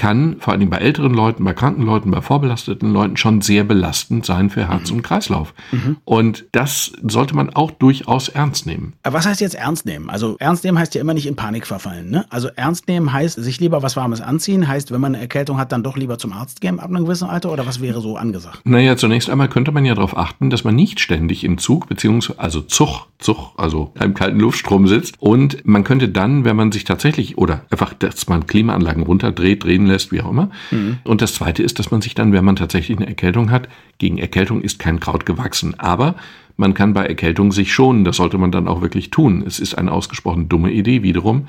kann 0.00 0.36
vor 0.38 0.54
allem 0.54 0.70
bei 0.70 0.78
älteren 0.78 1.12
Leuten, 1.12 1.44
bei 1.44 1.52
kranken 1.52 1.82
Leuten, 1.82 2.10
bei 2.10 2.22
vorbelasteten 2.22 2.90
Leuten 2.90 3.18
schon 3.18 3.42
sehr 3.42 3.64
belastend 3.64 4.24
sein 4.24 4.48
für 4.48 4.66
Herz 4.66 4.90
mhm. 4.90 4.96
und 4.96 5.02
Kreislauf. 5.02 5.52
Mhm. 5.72 5.98
Und 6.06 6.46
das 6.52 6.92
sollte 7.06 7.36
man 7.36 7.50
auch 7.50 7.70
durchaus 7.70 8.30
ernst 8.30 8.64
nehmen. 8.64 8.94
Aber 9.02 9.18
was 9.18 9.26
heißt 9.26 9.42
jetzt 9.42 9.56
ernst 9.56 9.84
nehmen? 9.84 10.08
Also 10.08 10.36
ernst 10.38 10.64
nehmen 10.64 10.78
heißt 10.78 10.94
ja 10.94 11.02
immer 11.02 11.12
nicht 11.12 11.26
in 11.26 11.36
Panik 11.36 11.66
verfallen. 11.66 12.08
Ne? 12.08 12.24
Also 12.30 12.48
ernst 12.56 12.88
nehmen 12.88 13.12
heißt, 13.12 13.42
sich 13.42 13.60
lieber 13.60 13.82
was 13.82 13.94
Warmes 13.94 14.22
anziehen, 14.22 14.66
heißt, 14.66 14.90
wenn 14.90 15.02
man 15.02 15.14
eine 15.14 15.22
Erkältung 15.22 15.58
hat, 15.58 15.70
dann 15.70 15.82
doch 15.82 15.98
lieber 15.98 16.16
zum 16.16 16.32
Arzt 16.32 16.62
gehen 16.62 16.80
ab 16.80 16.88
einem 16.88 17.04
gewissen 17.04 17.28
Alter 17.28 17.52
oder 17.52 17.66
was 17.66 17.82
wäre 17.82 18.00
so 18.00 18.16
angesagt? 18.16 18.62
Naja, 18.64 18.96
zunächst 18.96 19.28
einmal 19.28 19.48
könnte 19.48 19.70
man 19.70 19.84
ja 19.84 19.94
darauf 19.94 20.16
achten, 20.16 20.48
dass 20.48 20.64
man 20.64 20.74
nicht 20.74 21.00
ständig 21.00 21.44
im 21.44 21.58
Zug, 21.58 21.88
beziehungsweise 21.88 22.40
also 22.40 22.62
Zug, 22.62 23.08
Zug, 23.18 23.52
also 23.58 23.92
einem 23.98 24.14
kalten 24.14 24.40
Luftstrom 24.40 24.88
sitzt. 24.88 25.16
Und 25.18 25.66
man 25.66 25.84
könnte 25.84 26.08
dann, 26.08 26.46
wenn 26.46 26.56
man 26.56 26.72
sich 26.72 26.84
tatsächlich, 26.84 27.36
oder 27.36 27.66
einfach, 27.70 27.92
dass 27.92 28.28
man 28.28 28.46
Klimaanlagen 28.46 29.02
runterdreht, 29.02 29.62
drehen 29.62 29.89
lässt, 29.90 30.12
wie 30.12 30.20
auch 30.22 30.30
immer. 30.30 30.50
Mhm. 30.70 30.98
Und 31.04 31.20
das 31.20 31.34
Zweite 31.34 31.62
ist, 31.62 31.78
dass 31.78 31.90
man 31.90 32.00
sich 32.00 32.14
dann, 32.14 32.32
wenn 32.32 32.44
man 32.44 32.56
tatsächlich 32.56 32.96
eine 32.96 33.06
Erkältung 33.06 33.50
hat, 33.50 33.68
gegen 33.98 34.18
Erkältung 34.18 34.62
ist 34.62 34.78
kein 34.78 35.00
Kraut 35.00 35.26
gewachsen. 35.26 35.78
Aber 35.78 36.14
man 36.56 36.74
kann 36.74 36.94
bei 36.94 37.06
Erkältung 37.06 37.52
sich 37.52 37.72
schonen. 37.72 38.04
Das 38.04 38.16
sollte 38.16 38.38
man 38.38 38.52
dann 38.52 38.68
auch 38.68 38.82
wirklich 38.82 39.10
tun. 39.10 39.44
Es 39.46 39.58
ist 39.58 39.74
eine 39.74 39.92
ausgesprochen 39.92 40.48
dumme 40.48 40.70
Idee 40.70 41.02
wiederum, 41.02 41.46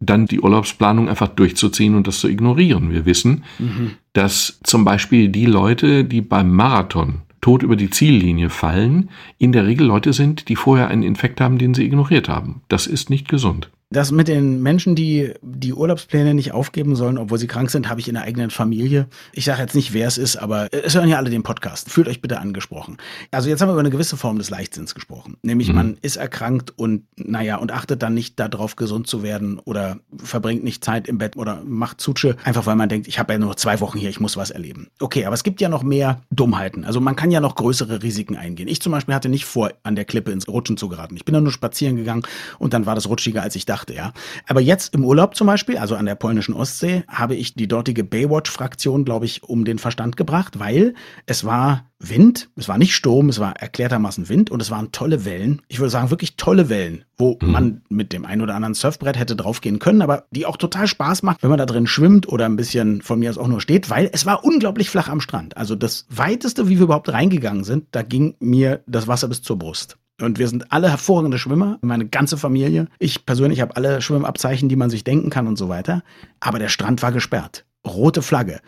dann 0.00 0.26
die 0.26 0.40
Urlaubsplanung 0.40 1.08
einfach 1.08 1.28
durchzuziehen 1.28 1.94
und 1.94 2.06
das 2.06 2.20
zu 2.20 2.28
ignorieren. 2.28 2.90
Wir 2.90 3.06
wissen, 3.06 3.44
mhm. 3.58 3.92
dass 4.12 4.60
zum 4.62 4.84
Beispiel 4.84 5.28
die 5.28 5.46
Leute, 5.46 6.04
die 6.04 6.20
beim 6.20 6.52
Marathon 6.54 7.22
tot 7.40 7.62
über 7.62 7.76
die 7.76 7.90
Ziellinie 7.90 8.50
fallen, 8.50 9.10
in 9.38 9.52
der 9.52 9.66
Regel 9.66 9.86
Leute 9.86 10.12
sind, 10.12 10.48
die 10.48 10.56
vorher 10.56 10.88
einen 10.88 11.02
Infekt 11.02 11.40
haben, 11.40 11.58
den 11.58 11.74
sie 11.74 11.84
ignoriert 11.84 12.28
haben. 12.28 12.62
Das 12.68 12.86
ist 12.86 13.08
nicht 13.08 13.28
gesund. 13.28 13.70
Das 13.90 14.10
mit 14.10 14.26
den 14.26 14.62
Menschen, 14.62 14.96
die 14.96 15.32
die 15.42 15.72
Urlaubspläne 15.72 16.34
nicht 16.34 16.50
aufgeben 16.50 16.96
sollen, 16.96 17.18
obwohl 17.18 17.38
sie 17.38 17.46
krank 17.46 17.70
sind, 17.70 17.88
habe 17.88 18.00
ich 18.00 18.08
in 18.08 18.14
der 18.14 18.24
eigenen 18.24 18.50
Familie. 18.50 19.06
Ich 19.32 19.44
sage 19.44 19.62
jetzt 19.62 19.76
nicht, 19.76 19.92
wer 19.92 20.08
es 20.08 20.18
ist, 20.18 20.34
aber 20.34 20.66
es 20.72 20.96
hören 20.96 21.08
ja 21.08 21.18
alle 21.18 21.30
den 21.30 21.44
Podcast. 21.44 21.88
Fühlt 21.88 22.08
euch 22.08 22.20
bitte 22.20 22.40
angesprochen. 22.40 22.96
Also 23.30 23.48
jetzt 23.48 23.60
haben 23.60 23.68
wir 23.68 23.74
über 23.74 23.80
eine 23.80 23.90
gewisse 23.90 24.16
Form 24.16 24.38
des 24.38 24.50
Leichtsinns 24.50 24.92
gesprochen. 24.96 25.36
Nämlich 25.42 25.68
mhm. 25.68 25.74
man 25.76 25.98
ist 26.02 26.16
erkrankt 26.16 26.72
und 26.76 27.04
naja, 27.14 27.58
und 27.58 27.70
achtet 27.70 28.02
dann 28.02 28.12
nicht 28.12 28.40
darauf, 28.40 28.74
gesund 28.74 29.06
zu 29.06 29.22
werden 29.22 29.60
oder 29.60 29.98
verbringt 30.16 30.64
nicht 30.64 30.84
Zeit 30.84 31.06
im 31.06 31.18
Bett 31.18 31.36
oder 31.36 31.62
macht 31.64 32.00
Zutsche, 32.00 32.36
einfach 32.42 32.66
weil 32.66 32.74
man 32.74 32.88
denkt, 32.88 33.06
ich 33.06 33.20
habe 33.20 33.34
ja 33.34 33.38
nur 33.38 33.56
zwei 33.56 33.78
Wochen 33.80 33.98
hier, 33.98 34.10
ich 34.10 34.18
muss 34.18 34.36
was 34.36 34.50
erleben. 34.50 34.88
Okay, 34.98 35.26
aber 35.26 35.34
es 35.34 35.44
gibt 35.44 35.60
ja 35.60 35.68
noch 35.68 35.84
mehr 35.84 36.22
Dummheiten. 36.32 36.84
Also 36.84 37.00
man 37.00 37.14
kann 37.14 37.30
ja 37.30 37.38
noch 37.38 37.54
größere 37.54 38.02
Risiken 38.02 38.36
eingehen. 38.36 38.66
Ich 38.66 38.82
zum 38.82 38.90
Beispiel 38.90 39.14
hatte 39.14 39.28
nicht 39.28 39.44
vor, 39.44 39.70
an 39.84 39.94
der 39.94 40.04
Klippe 40.04 40.32
ins 40.32 40.48
Rutschen 40.48 40.76
zu 40.76 40.88
geraten. 40.88 41.16
Ich 41.16 41.24
bin 41.24 41.34
da 41.34 41.40
nur 41.40 41.52
spazieren 41.52 41.94
gegangen 41.94 42.24
und 42.58 42.74
dann 42.74 42.84
war 42.84 42.96
das 42.96 43.08
rutschiger, 43.08 43.42
als 43.42 43.54
ich 43.54 43.64
dachte 43.64 43.75
dachte, 43.76 43.94
ja. 43.94 44.12
Aber 44.46 44.60
jetzt 44.60 44.94
im 44.94 45.04
Urlaub 45.04 45.36
zum 45.36 45.46
Beispiel, 45.46 45.78
also 45.78 45.94
an 45.94 46.06
der 46.06 46.14
polnischen 46.14 46.54
Ostsee, 46.54 47.04
habe 47.08 47.34
ich 47.34 47.54
die 47.54 47.68
dortige 47.68 48.04
Baywatch-Fraktion, 48.04 49.04
glaube 49.04 49.26
ich, 49.26 49.42
um 49.42 49.64
den 49.64 49.78
Verstand 49.78 50.16
gebracht, 50.16 50.58
weil 50.58 50.94
es 51.26 51.44
war 51.44 51.86
Wind, 51.98 52.50
es 52.56 52.68
war 52.68 52.78
nicht 52.78 52.94
Sturm, 52.94 53.28
es 53.28 53.38
war 53.38 53.56
erklärtermaßen 53.56 54.28
Wind 54.28 54.50
und 54.50 54.60
es 54.60 54.70
waren 54.70 54.92
tolle 54.92 55.24
Wellen. 55.24 55.62
Ich 55.68 55.78
würde 55.78 55.90
sagen, 55.90 56.10
wirklich 56.10 56.36
tolle 56.36 56.68
Wellen, 56.68 57.04
wo 57.16 57.38
mhm. 57.40 57.50
man 57.50 57.82
mit 57.88 58.12
dem 58.12 58.26
ein 58.26 58.42
oder 58.42 58.54
anderen 58.54 58.74
Surfbrett 58.74 59.18
hätte 59.18 59.36
draufgehen 59.36 59.78
können, 59.78 60.02
aber 60.02 60.26
die 60.30 60.46
auch 60.46 60.56
total 60.56 60.86
Spaß 60.86 61.22
macht, 61.22 61.42
wenn 61.42 61.50
man 61.50 61.58
da 61.58 61.66
drin 61.66 61.86
schwimmt 61.86 62.28
oder 62.28 62.44
ein 62.46 62.56
bisschen 62.56 63.00
von 63.02 63.18
mir 63.18 63.30
aus 63.30 63.38
auch 63.38 63.48
nur 63.48 63.60
steht, 63.60 63.88
weil 63.88 64.10
es 64.12 64.26
war 64.26 64.44
unglaublich 64.44 64.90
flach 64.90 65.08
am 65.08 65.20
Strand. 65.20 65.56
Also 65.56 65.74
das 65.74 66.06
weiteste, 66.10 66.68
wie 66.68 66.76
wir 66.76 66.84
überhaupt 66.84 67.10
reingegangen 67.10 67.64
sind, 67.64 67.86
da 67.92 68.02
ging 68.02 68.36
mir 68.40 68.82
das 68.86 69.08
Wasser 69.08 69.28
bis 69.28 69.42
zur 69.42 69.58
Brust. 69.58 69.98
Und 70.20 70.38
wir 70.38 70.48
sind 70.48 70.72
alle 70.72 70.88
hervorragende 70.88 71.38
Schwimmer, 71.38 71.78
meine 71.82 72.06
ganze 72.06 72.38
Familie. 72.38 72.88
Ich 72.98 73.26
persönlich 73.26 73.60
habe 73.60 73.76
alle 73.76 74.00
Schwimmabzeichen, 74.00 74.68
die 74.68 74.76
man 74.76 74.88
sich 74.88 75.04
denken 75.04 75.28
kann 75.28 75.46
und 75.46 75.56
so 75.56 75.68
weiter. 75.68 76.02
Aber 76.40 76.58
der 76.58 76.68
Strand 76.68 77.02
war 77.02 77.12
gesperrt. 77.12 77.66
Rote 77.86 78.22
Flagge 78.22 78.60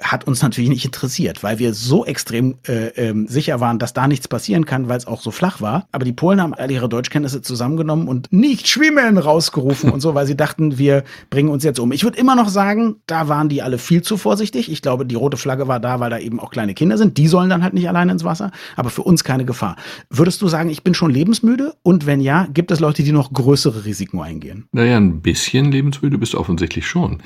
hat 0.00 0.26
uns 0.26 0.42
natürlich 0.42 0.70
nicht 0.70 0.84
interessiert, 0.84 1.44
weil 1.44 1.60
wir 1.60 1.72
so 1.72 2.04
extrem 2.04 2.56
äh, 2.66 2.88
ähm, 2.96 3.28
sicher 3.28 3.60
waren, 3.60 3.78
dass 3.78 3.92
da 3.92 4.08
nichts 4.08 4.26
passieren 4.26 4.66
kann, 4.66 4.88
weil 4.88 4.98
es 4.98 5.06
auch 5.06 5.22
so 5.22 5.30
flach 5.30 5.60
war. 5.60 5.86
Aber 5.92 6.04
die 6.04 6.12
Polen 6.12 6.40
haben 6.40 6.52
alle 6.52 6.72
ihre 6.72 6.88
Deutschkenntnisse 6.88 7.42
zusammengenommen 7.42 8.08
und 8.08 8.32
nicht 8.32 8.66
schwimmen 8.66 9.18
rausgerufen 9.18 9.90
und 9.90 10.00
so, 10.00 10.16
weil 10.16 10.26
sie 10.26 10.36
dachten, 10.36 10.78
wir 10.78 11.04
bringen 11.30 11.48
uns 11.48 11.62
jetzt 11.62 11.78
um. 11.78 11.92
Ich 11.92 12.02
würde 12.02 12.18
immer 12.18 12.34
noch 12.34 12.48
sagen, 12.48 12.96
da 13.06 13.28
waren 13.28 13.48
die 13.48 13.62
alle 13.62 13.78
viel 13.78 14.02
zu 14.02 14.16
vorsichtig. 14.16 14.70
Ich 14.70 14.82
glaube, 14.82 15.06
die 15.06 15.14
rote 15.14 15.36
Flagge 15.36 15.68
war 15.68 15.78
da, 15.78 16.00
weil 16.00 16.10
da 16.10 16.18
eben 16.18 16.40
auch 16.40 16.50
kleine 16.50 16.74
Kinder 16.74 16.98
sind. 16.98 17.16
Die 17.16 17.28
sollen 17.28 17.48
dann 17.48 17.62
halt 17.62 17.74
nicht 17.74 17.88
alleine 17.88 18.10
ins 18.10 18.24
Wasser, 18.24 18.50
aber 18.74 18.90
für 18.90 19.02
uns 19.02 19.22
keine 19.22 19.44
Gefahr. 19.44 19.76
Würdest 20.10 20.42
du 20.42 20.48
sagen, 20.48 20.70
ich 20.70 20.82
bin 20.82 20.94
schon 20.94 21.12
lebensmüde? 21.12 21.74
Und 21.84 22.04
wenn 22.04 22.20
ja, 22.20 22.48
gibt 22.52 22.72
es 22.72 22.80
Leute, 22.80 23.04
die 23.04 23.12
noch 23.12 23.32
größere 23.32 23.84
Risiken 23.84 24.20
eingehen? 24.20 24.66
Naja, 24.72 24.96
ein 24.96 25.20
bisschen 25.20 25.70
lebensmüde 25.70 26.18
bist 26.18 26.34
du 26.34 26.38
offensichtlich 26.38 26.86
schon. 26.88 27.22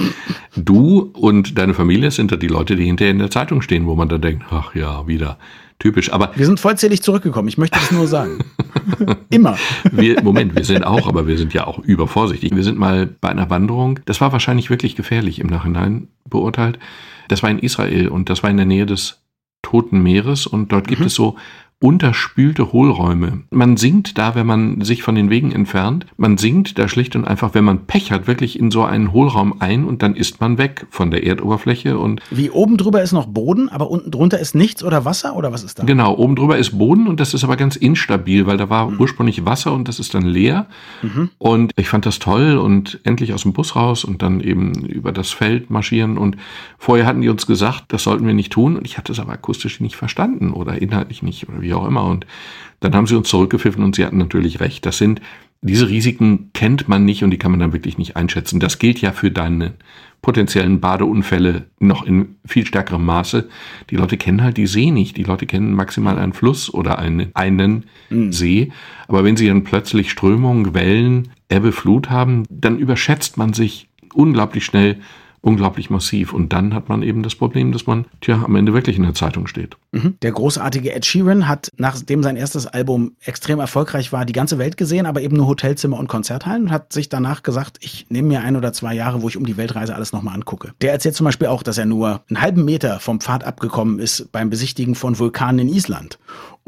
Du 0.55 1.13
und 1.15 1.57
deine 1.57 1.73
Familie 1.73 2.11
sind 2.11 2.31
da 2.31 2.37
die 2.37 2.49
Leute, 2.49 2.58
Leute, 2.59 2.75
die 2.75 2.87
hinterher 2.87 3.13
in 3.13 3.21
der 3.21 3.31
Zeitung 3.31 3.63
stehen, 3.63 3.87
wo 3.87 3.95
man 3.95 4.09
dann 4.09 4.21
denkt, 4.21 4.45
ach 4.51 4.75
ja, 4.75 5.07
wieder 5.07 5.39
typisch. 5.79 6.13
Aber 6.13 6.33
wir 6.35 6.45
sind 6.45 6.59
vollzählig 6.59 7.03
zurückgekommen. 7.03 7.47
Ich 7.47 7.57
möchte 7.57 7.79
das 7.79 7.93
nur 7.93 8.09
sagen. 8.09 8.39
Immer. 9.31 9.57
Wir, 9.93 10.21
Moment, 10.25 10.57
wir 10.57 10.65
sind 10.65 10.85
auch, 10.85 11.07
aber 11.07 11.29
wir 11.29 11.39
sind 11.39 11.55
ja 11.55 11.69
auch 11.69 11.79
übervorsichtig. 11.79 12.55
Wir 12.55 12.65
sind 12.65 12.77
mal 12.77 13.07
bei 13.07 13.29
einer 13.29 13.49
Wanderung. 13.49 14.01
Das 14.07 14.21
war 14.21 14.33
wahrscheinlich 14.33 14.71
wirklich 14.71 14.97
gefährlich 14.97 15.39
im 15.39 15.47
Nachhinein 15.47 16.09
beurteilt. 16.29 16.81
Das 17.29 17.45
war 17.45 17.51
in 17.51 17.61
Israel 17.61 18.09
und 18.09 18.29
das 18.29 18.43
war 18.43 18.51
in 18.51 18.57
der 18.57 18.67
Nähe 18.67 18.87
des 18.87 19.23
Toten 19.63 20.03
Meeres 20.03 20.47
und 20.47 20.73
dort 20.73 20.89
gibt 20.89 21.01
mhm. 21.01 21.07
es 21.07 21.15
so 21.15 21.37
unterspülte 21.81 22.73
Hohlräume. 22.73 23.45
Man 23.51 23.77
sinkt 23.77 24.19
da, 24.19 24.35
wenn 24.35 24.47
man 24.47 24.81
sich 24.81 25.05
von 25.05 25.15
den 25.15 25.31
Wegen 25.31 25.53
entfernt. 25.53 26.07
Man 26.17 26.37
sinkt 26.37 26.77
da 26.77 26.89
schlicht 26.89 27.15
und 27.15 27.25
einfach, 27.25 27.55
wenn 27.55 27.65
man 27.65 27.87
Pech 27.87 28.11
hat, 28.11 28.27
wirklich 28.27 28.59
in 28.59 28.73
so 28.73 28.83
einen 28.83 29.13
Hohlraum 29.13 29.61
ein 29.61 29.85
und 29.85 30.03
dann 30.03 30.17
ist 30.17 30.41
man 30.41 30.59
weg 30.59 30.87
von 30.91 31.13
der 31.13 31.25
Erdoberfläche 31.25 31.97
und. 31.97 32.21
Wie 32.33 32.51
oben 32.51 32.79
drüber 32.79 33.01
ist 33.03 33.13
noch 33.13 33.27
Boden, 33.27 33.69
aber 33.69 33.91
unten 33.91 34.11
drunter 34.11 34.41
ist 34.41 34.57
nichts 34.57 34.83
oder 34.83 35.05
Wasser 35.05 35.37
oder 35.37 35.53
was 35.53 35.63
ist 35.63 35.79
da? 35.79 35.85
Genau, 35.85 36.17
oben 36.17 36.35
drüber 36.35 36.59
ist 36.59 36.77
Boden 36.77 37.07
und 37.07 37.21
das 37.21 37.33
ist 37.33 37.45
aber 37.45 37.57
ganz 37.57 37.77
instabil, 37.77 38.47
weil 38.47 38.57
da 38.57 38.69
war 38.69 38.91
mhm. 38.91 38.99
ursprünglich 38.99 39.45
Wasser 39.45 39.73
und 39.73 39.87
das 39.87 40.01
ist 40.01 40.15
dann 40.15 40.27
leer. 40.27 40.67
Mhm. 41.03 41.31
Und 41.39 41.73
ich 41.77 41.89
fand 41.89 42.07
das 42.07 42.19
toll 42.19 42.59
und 42.59 42.99
endlich 43.05 43.33
aus 43.33 43.43
dem 43.43 43.53
Bus 43.53 43.77
raus 43.77 44.05
und 44.05 44.23
dann 44.23 44.41
eben 44.41 44.85
über 44.85 45.13
das 45.13 45.31
Feld 45.31 45.71
marschieren 45.71 46.19
und 46.19 46.37
vorher 46.77 47.07
hatten 47.07 47.21
die 47.21 47.29
uns 47.29 47.47
gesagt, 47.47 47.85
das 47.89 48.03
sollten 48.03 48.27
wir 48.27 48.35
nicht 48.35 48.53
tun 48.53 48.77
und 48.77 48.85
ich 48.85 48.99
hatte 48.99 49.13
es 49.13 49.21
aber 49.21 49.33
akustisch 49.33 49.81
nicht 49.81 49.95
verstanden 49.95 50.53
oder 50.53 50.83
inhaltlich 50.83 51.23
nicht 51.23 51.49
oder 51.49 51.61
wie 51.61 51.68
wie 51.69 51.75
auch 51.75 51.87
immer. 51.87 52.05
Und 52.05 52.27
dann 52.81 52.95
haben 52.95 53.07
sie 53.07 53.17
uns 53.17 53.29
zurückgepfiffen 53.29 53.85
und 53.85 53.95
sie 53.95 54.05
hatten 54.05 54.19
natürlich 54.19 54.61
recht. 54.61 54.87
Das 54.87 54.99
sind, 54.99 55.21
diese 55.61 55.89
Risiken 55.89 56.51
kennt 56.55 56.89
man 56.89 57.05
nicht 57.05 57.23
und 57.23 57.31
die 57.31 57.39
kann 57.39 57.51
man 57.51 57.61
dann 57.61 57.73
wirklich 57.73 57.99
nicht 57.99 58.17
einschätzen. 58.17 58.61
Das 58.61 58.79
gilt 58.79 59.01
ja 59.01 59.13
für 59.13 59.31
deine 59.31 59.75
potenziellen 60.23 60.81
Badeunfälle 60.81 61.67
noch 61.79 62.05
in 62.05 62.37
viel 62.45 62.67
stärkerem 62.67 63.05
Maße. 63.05 63.49
Die 63.91 63.97
Leute 63.97 64.17
kennen 64.17 64.43
halt 64.43 64.57
die 64.57 64.67
See 64.67 64.91
nicht. 64.91 65.17
Die 65.17 65.23
Leute 65.23 65.47
kennen 65.47 65.75
maximal 65.75 66.19
einen 66.19 66.33
Fluss 66.33 66.73
oder 66.73 66.99
einen, 66.99 67.31
einen 67.35 67.85
mhm. 68.11 68.33
See. 68.33 68.73
Aber 69.07 69.25
wenn 69.25 69.37
sie 69.37 69.47
dann 69.47 69.65
plötzlich 69.65 70.11
Strömungen, 70.11 70.75
Wellen, 70.75 71.29
Ebbe, 71.49 71.73
Flut 71.73 72.11
haben, 72.11 72.45
dann 72.51 72.79
überschätzt 72.79 73.37
man 73.37 73.53
sich 73.53 73.89
unglaublich 74.13 74.65
schnell 74.65 74.99
unglaublich 75.41 75.91
massiv. 75.91 76.33
Und 76.33 76.53
dann 76.53 76.75
hat 76.75 76.89
man 76.89 77.03
eben 77.03 77.23
das 77.23 77.35
Problem, 77.35 77.73
dass 77.73 77.87
man, 77.87 78.07
tja, 78.21 78.43
am 78.45 78.57
Ende 78.57 78.75
wirklich 78.75 78.97
in 78.97 79.03
der 79.03 79.15
Zeitung 79.15 79.47
steht. 79.47 79.77
Mhm. 79.93 80.17
Der 80.23 80.33
großartige 80.33 80.93
Ed 80.93 81.07
Sheeran 81.07 81.49
hat, 81.49 81.71
nachdem 81.77 82.23
sein 82.23 82.37
erstes 82.37 82.67
Album 82.67 83.13
extrem 83.25 83.61
erfolgreich 83.61 84.13
war, 84.13 84.25
die 84.25 84.33
ganze 84.33 84.59
Welt 84.59 84.77
gesehen, 84.77 85.07
aber 85.07 85.23
eben 85.23 85.37
nur 85.37 85.47
Hotelzimmer 85.47 85.99
und 85.99 86.09
Konzerthallen 86.09 86.65
und 86.65 86.71
hat 86.71 86.93
sich 86.93 87.09
danach 87.09 87.43
gesagt, 87.43 87.79
ich 87.81 88.07
nehme 88.09 88.29
mir 88.29 88.41
ein 88.41 88.57
oder 88.57 88.73
zwei 88.73 88.95
Jahre, 88.95 89.23
wo 89.23 89.29
ich 89.29 89.37
um 89.37 89.47
die 89.47 89.57
Weltreise 89.57 89.95
alles 89.95 90.13
nochmal 90.13 90.35
angucke. 90.35 90.73
Der 90.81 90.93
erzählt 90.93 91.15
zum 91.15 91.25
Beispiel 91.25 91.49
auch, 91.49 91.63
dass 91.63 91.79
er 91.79 91.87
nur 91.87 92.23
einen 92.29 92.41
halben 92.41 92.65
Meter 92.65 93.01
vom 93.01 93.21
Pfad 93.21 93.45
abgekommen 93.45 93.99
ist 93.99 94.31
beim 94.33 94.51
Besichtigen 94.51 94.95
von 94.95 95.19
Vulkanen 95.19 95.69
in 95.69 95.75
Island 95.75 96.19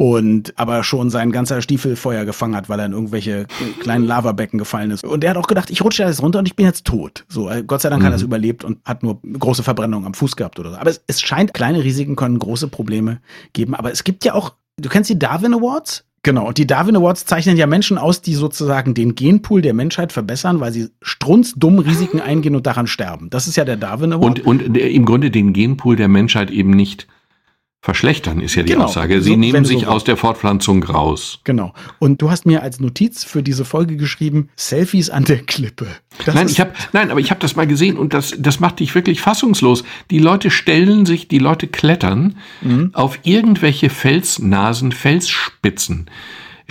und 0.01 0.55
aber 0.57 0.83
schon 0.83 1.11
sein 1.11 1.31
ganzer 1.31 1.61
Stiefel 1.61 1.95
Feuer 1.95 2.25
gefangen 2.25 2.57
hat, 2.57 2.71
weil 2.71 2.79
er 2.79 2.87
in 2.87 2.93
irgendwelche 2.93 3.47
kleinen 3.81 4.07
Lavabecken 4.07 4.59
gefallen 4.59 4.93
ist. 4.93 5.05
Und 5.05 5.23
er 5.23 5.29
hat 5.29 5.37
auch 5.37 5.47
gedacht, 5.47 5.69
ich 5.69 5.85
rutsche 5.85 6.05
jetzt 6.05 6.23
runter 6.23 6.39
und 6.39 6.47
ich 6.47 6.57
bin 6.57 6.65
jetzt 6.65 6.87
tot. 6.87 7.27
So, 7.29 7.51
äh, 7.51 7.63
Gott 7.63 7.83
sei 7.83 7.91
Dank 7.91 8.01
mhm. 8.01 8.07
hat 8.07 8.15
er 8.15 8.17
es 8.17 8.23
überlebt 8.23 8.65
und 8.65 8.79
hat 8.87 9.03
nur 9.03 9.21
große 9.21 9.63
Verbrennungen 9.63 10.07
am 10.07 10.15
Fuß 10.15 10.37
gehabt 10.37 10.59
oder 10.59 10.71
so. 10.71 10.79
Aber 10.79 10.89
es, 10.89 11.05
es 11.07 11.21
scheint, 11.21 11.53
kleine 11.53 11.85
Risiken 11.85 12.17
können 12.17 12.39
große 12.39 12.69
Probleme 12.69 13.21
geben. 13.53 13.75
Aber 13.75 13.93
es 13.93 14.03
gibt 14.03 14.25
ja 14.25 14.33
auch, 14.33 14.55
du 14.79 14.89
kennst 14.89 15.11
die 15.11 15.19
Darwin 15.19 15.53
Awards? 15.53 16.07
Genau, 16.23 16.49
und 16.49 16.57
die 16.57 16.67
Darwin 16.67 16.97
Awards 16.97 17.27
zeichnen 17.27 17.59
ja 17.59 17.67
Menschen 17.67 17.99
aus, 17.99 18.23
die 18.23 18.35
sozusagen 18.35 18.95
den 18.95 19.15
Genpool 19.15 19.61
der 19.61 19.75
Menschheit 19.75 20.13
verbessern, 20.13 20.61
weil 20.61 20.73
sie 20.73 20.89
strunzdumm 21.03 21.79
Risiken 21.79 22.23
eingehen 22.23 22.57
und 22.57 22.67
daran 22.67 22.87
sterben. 22.87 23.29
Das 23.29 23.47
ist 23.47 23.57
ja 23.57 23.67
der 23.67 23.77
Darwin 23.77 24.15
Award. 24.15 24.41
Und, 24.41 24.65
und 24.65 24.79
im 24.79 25.05
Grunde 25.05 25.31
den 25.31 25.53
Genpool 25.53 25.97
der 25.97 26.09
Menschheit 26.09 26.51
eben 26.51 26.71
nicht 26.71 27.07
verschlechtern, 27.83 28.41
ist 28.41 28.55
ja 28.57 28.63
die 28.63 28.73
genau. 28.73 28.85
Aussage. 28.85 29.23
Sie 29.23 29.31
so, 29.31 29.37
nehmen 29.37 29.65
sich 29.65 29.81
so 29.83 29.87
aus 29.87 30.05
der 30.05 30.17
Fortpflanzung 30.19 30.83
raus. 30.83 31.41
Genau. 31.45 31.73
Und 31.99 32.21
du 32.21 32.31
hast 32.31 32.45
mir 32.45 32.63
als 32.63 32.79
Notiz 32.79 33.25
für 33.25 33.43
diese 33.43 33.65
Folge 33.65 33.97
geschrieben, 33.97 34.51
Selfies 34.55 35.09
an 35.09 35.25
der 35.25 35.39
Klippe. 35.39 35.87
Das 36.27 36.35
nein, 36.35 36.49
ich 36.49 36.61
habe, 36.61 36.73
nein, 36.93 37.11
aber 37.11 37.21
ich 37.21 37.31
habe 37.31 37.41
das 37.41 37.57
mal 37.57 37.67
gesehen 37.67 37.97
und 37.97 38.13
das, 38.13 38.35
das 38.39 38.61
macht 38.61 38.81
dich 38.81 38.95
wirklich 38.95 39.23
fassungslos. 39.23 39.83
Die 40.11 40.19
Leute 40.19 40.51
stellen 40.51 41.07
sich, 41.07 41.29
die 41.29 41.39
Leute 41.39 41.69
klettern 41.69 42.37
mhm. 42.61 42.91
auf 42.93 43.19
irgendwelche 43.23 43.89
Felsnasen, 43.89 44.93
Felsspitzen 44.93 46.11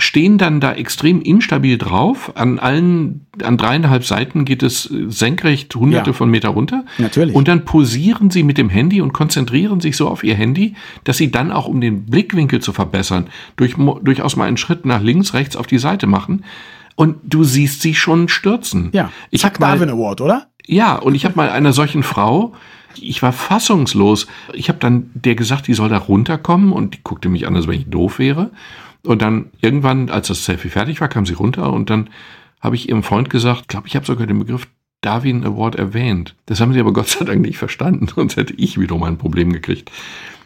stehen 0.00 0.38
dann 0.38 0.60
da 0.60 0.72
extrem 0.72 1.22
instabil 1.22 1.78
drauf. 1.78 2.32
An 2.34 2.58
allen, 2.58 3.26
an 3.42 3.56
dreieinhalb 3.56 4.04
Seiten 4.04 4.44
geht 4.44 4.62
es 4.62 4.82
senkrecht 4.82 5.74
hunderte 5.74 6.10
ja, 6.10 6.14
von 6.14 6.30
Meter 6.30 6.50
runter. 6.50 6.84
Natürlich. 6.98 7.34
Und 7.34 7.48
dann 7.48 7.64
posieren 7.64 8.30
sie 8.30 8.42
mit 8.42 8.58
dem 8.58 8.68
Handy 8.68 9.00
und 9.00 9.12
konzentrieren 9.12 9.80
sich 9.80 9.96
so 9.96 10.08
auf 10.08 10.24
ihr 10.24 10.34
Handy, 10.34 10.74
dass 11.04 11.18
sie 11.18 11.30
dann 11.30 11.52
auch, 11.52 11.68
um 11.68 11.80
den 11.80 12.06
Blickwinkel 12.06 12.60
zu 12.60 12.72
verbessern, 12.72 13.28
durch, 13.56 13.74
durchaus 14.02 14.36
mal 14.36 14.48
einen 14.48 14.56
Schritt 14.56 14.84
nach 14.84 15.02
links, 15.02 15.34
rechts 15.34 15.56
auf 15.56 15.66
die 15.66 15.78
Seite 15.78 16.06
machen. 16.06 16.44
Und 16.96 17.16
du 17.24 17.44
siehst 17.44 17.82
sie 17.82 17.94
schon 17.94 18.28
stürzen. 18.28 18.90
Ja, 18.92 19.10
ich 19.30 19.42
Zack 19.42 19.58
Darwin 19.58 19.88
Award, 19.88 20.20
oder? 20.20 20.48
Ja, 20.66 20.96
und 20.96 21.14
ich 21.14 21.24
habe 21.24 21.36
mal 21.36 21.50
einer 21.50 21.72
solchen 21.72 22.02
Frau, 22.02 22.52
ich 23.00 23.22
war 23.22 23.32
fassungslos. 23.32 24.26
Ich 24.52 24.68
habe 24.68 24.78
dann 24.78 25.10
der 25.14 25.34
gesagt, 25.34 25.66
die 25.66 25.74
soll 25.74 25.88
da 25.88 25.98
runterkommen 25.98 26.72
und 26.72 26.94
die 26.94 27.00
guckte 27.02 27.28
mich 27.28 27.46
an, 27.46 27.56
als 27.56 27.66
wenn 27.66 27.80
ich 27.80 27.88
doof 27.88 28.18
wäre. 28.18 28.50
Und 29.04 29.22
dann 29.22 29.50
irgendwann, 29.60 30.10
als 30.10 30.28
das 30.28 30.44
Selfie 30.44 30.68
fertig 30.68 31.00
war, 31.00 31.08
kam 31.08 31.26
sie 31.26 31.34
runter 31.34 31.72
und 31.72 31.90
dann 31.90 32.10
habe 32.60 32.76
ich 32.76 32.88
ihrem 32.88 33.02
Freund 33.02 33.30
gesagt, 33.30 33.68
glaube 33.68 33.88
ich, 33.88 33.96
habe 33.96 34.06
sogar 34.06 34.26
den 34.26 34.38
Begriff 34.38 34.66
Darwin 35.00 35.44
Award 35.44 35.76
erwähnt. 35.76 36.34
Das 36.46 36.60
haben 36.60 36.74
sie 36.74 36.80
aber 36.80 36.92
Gott 36.92 37.08
sei 37.08 37.24
Dank 37.24 37.40
nicht 37.40 37.58
verstanden, 37.58 38.06
sonst 38.14 38.36
hätte 38.36 38.54
ich 38.54 38.78
wiederum 38.78 39.02
ein 39.04 39.18
Problem 39.18 39.52
gekriegt. 39.52 39.90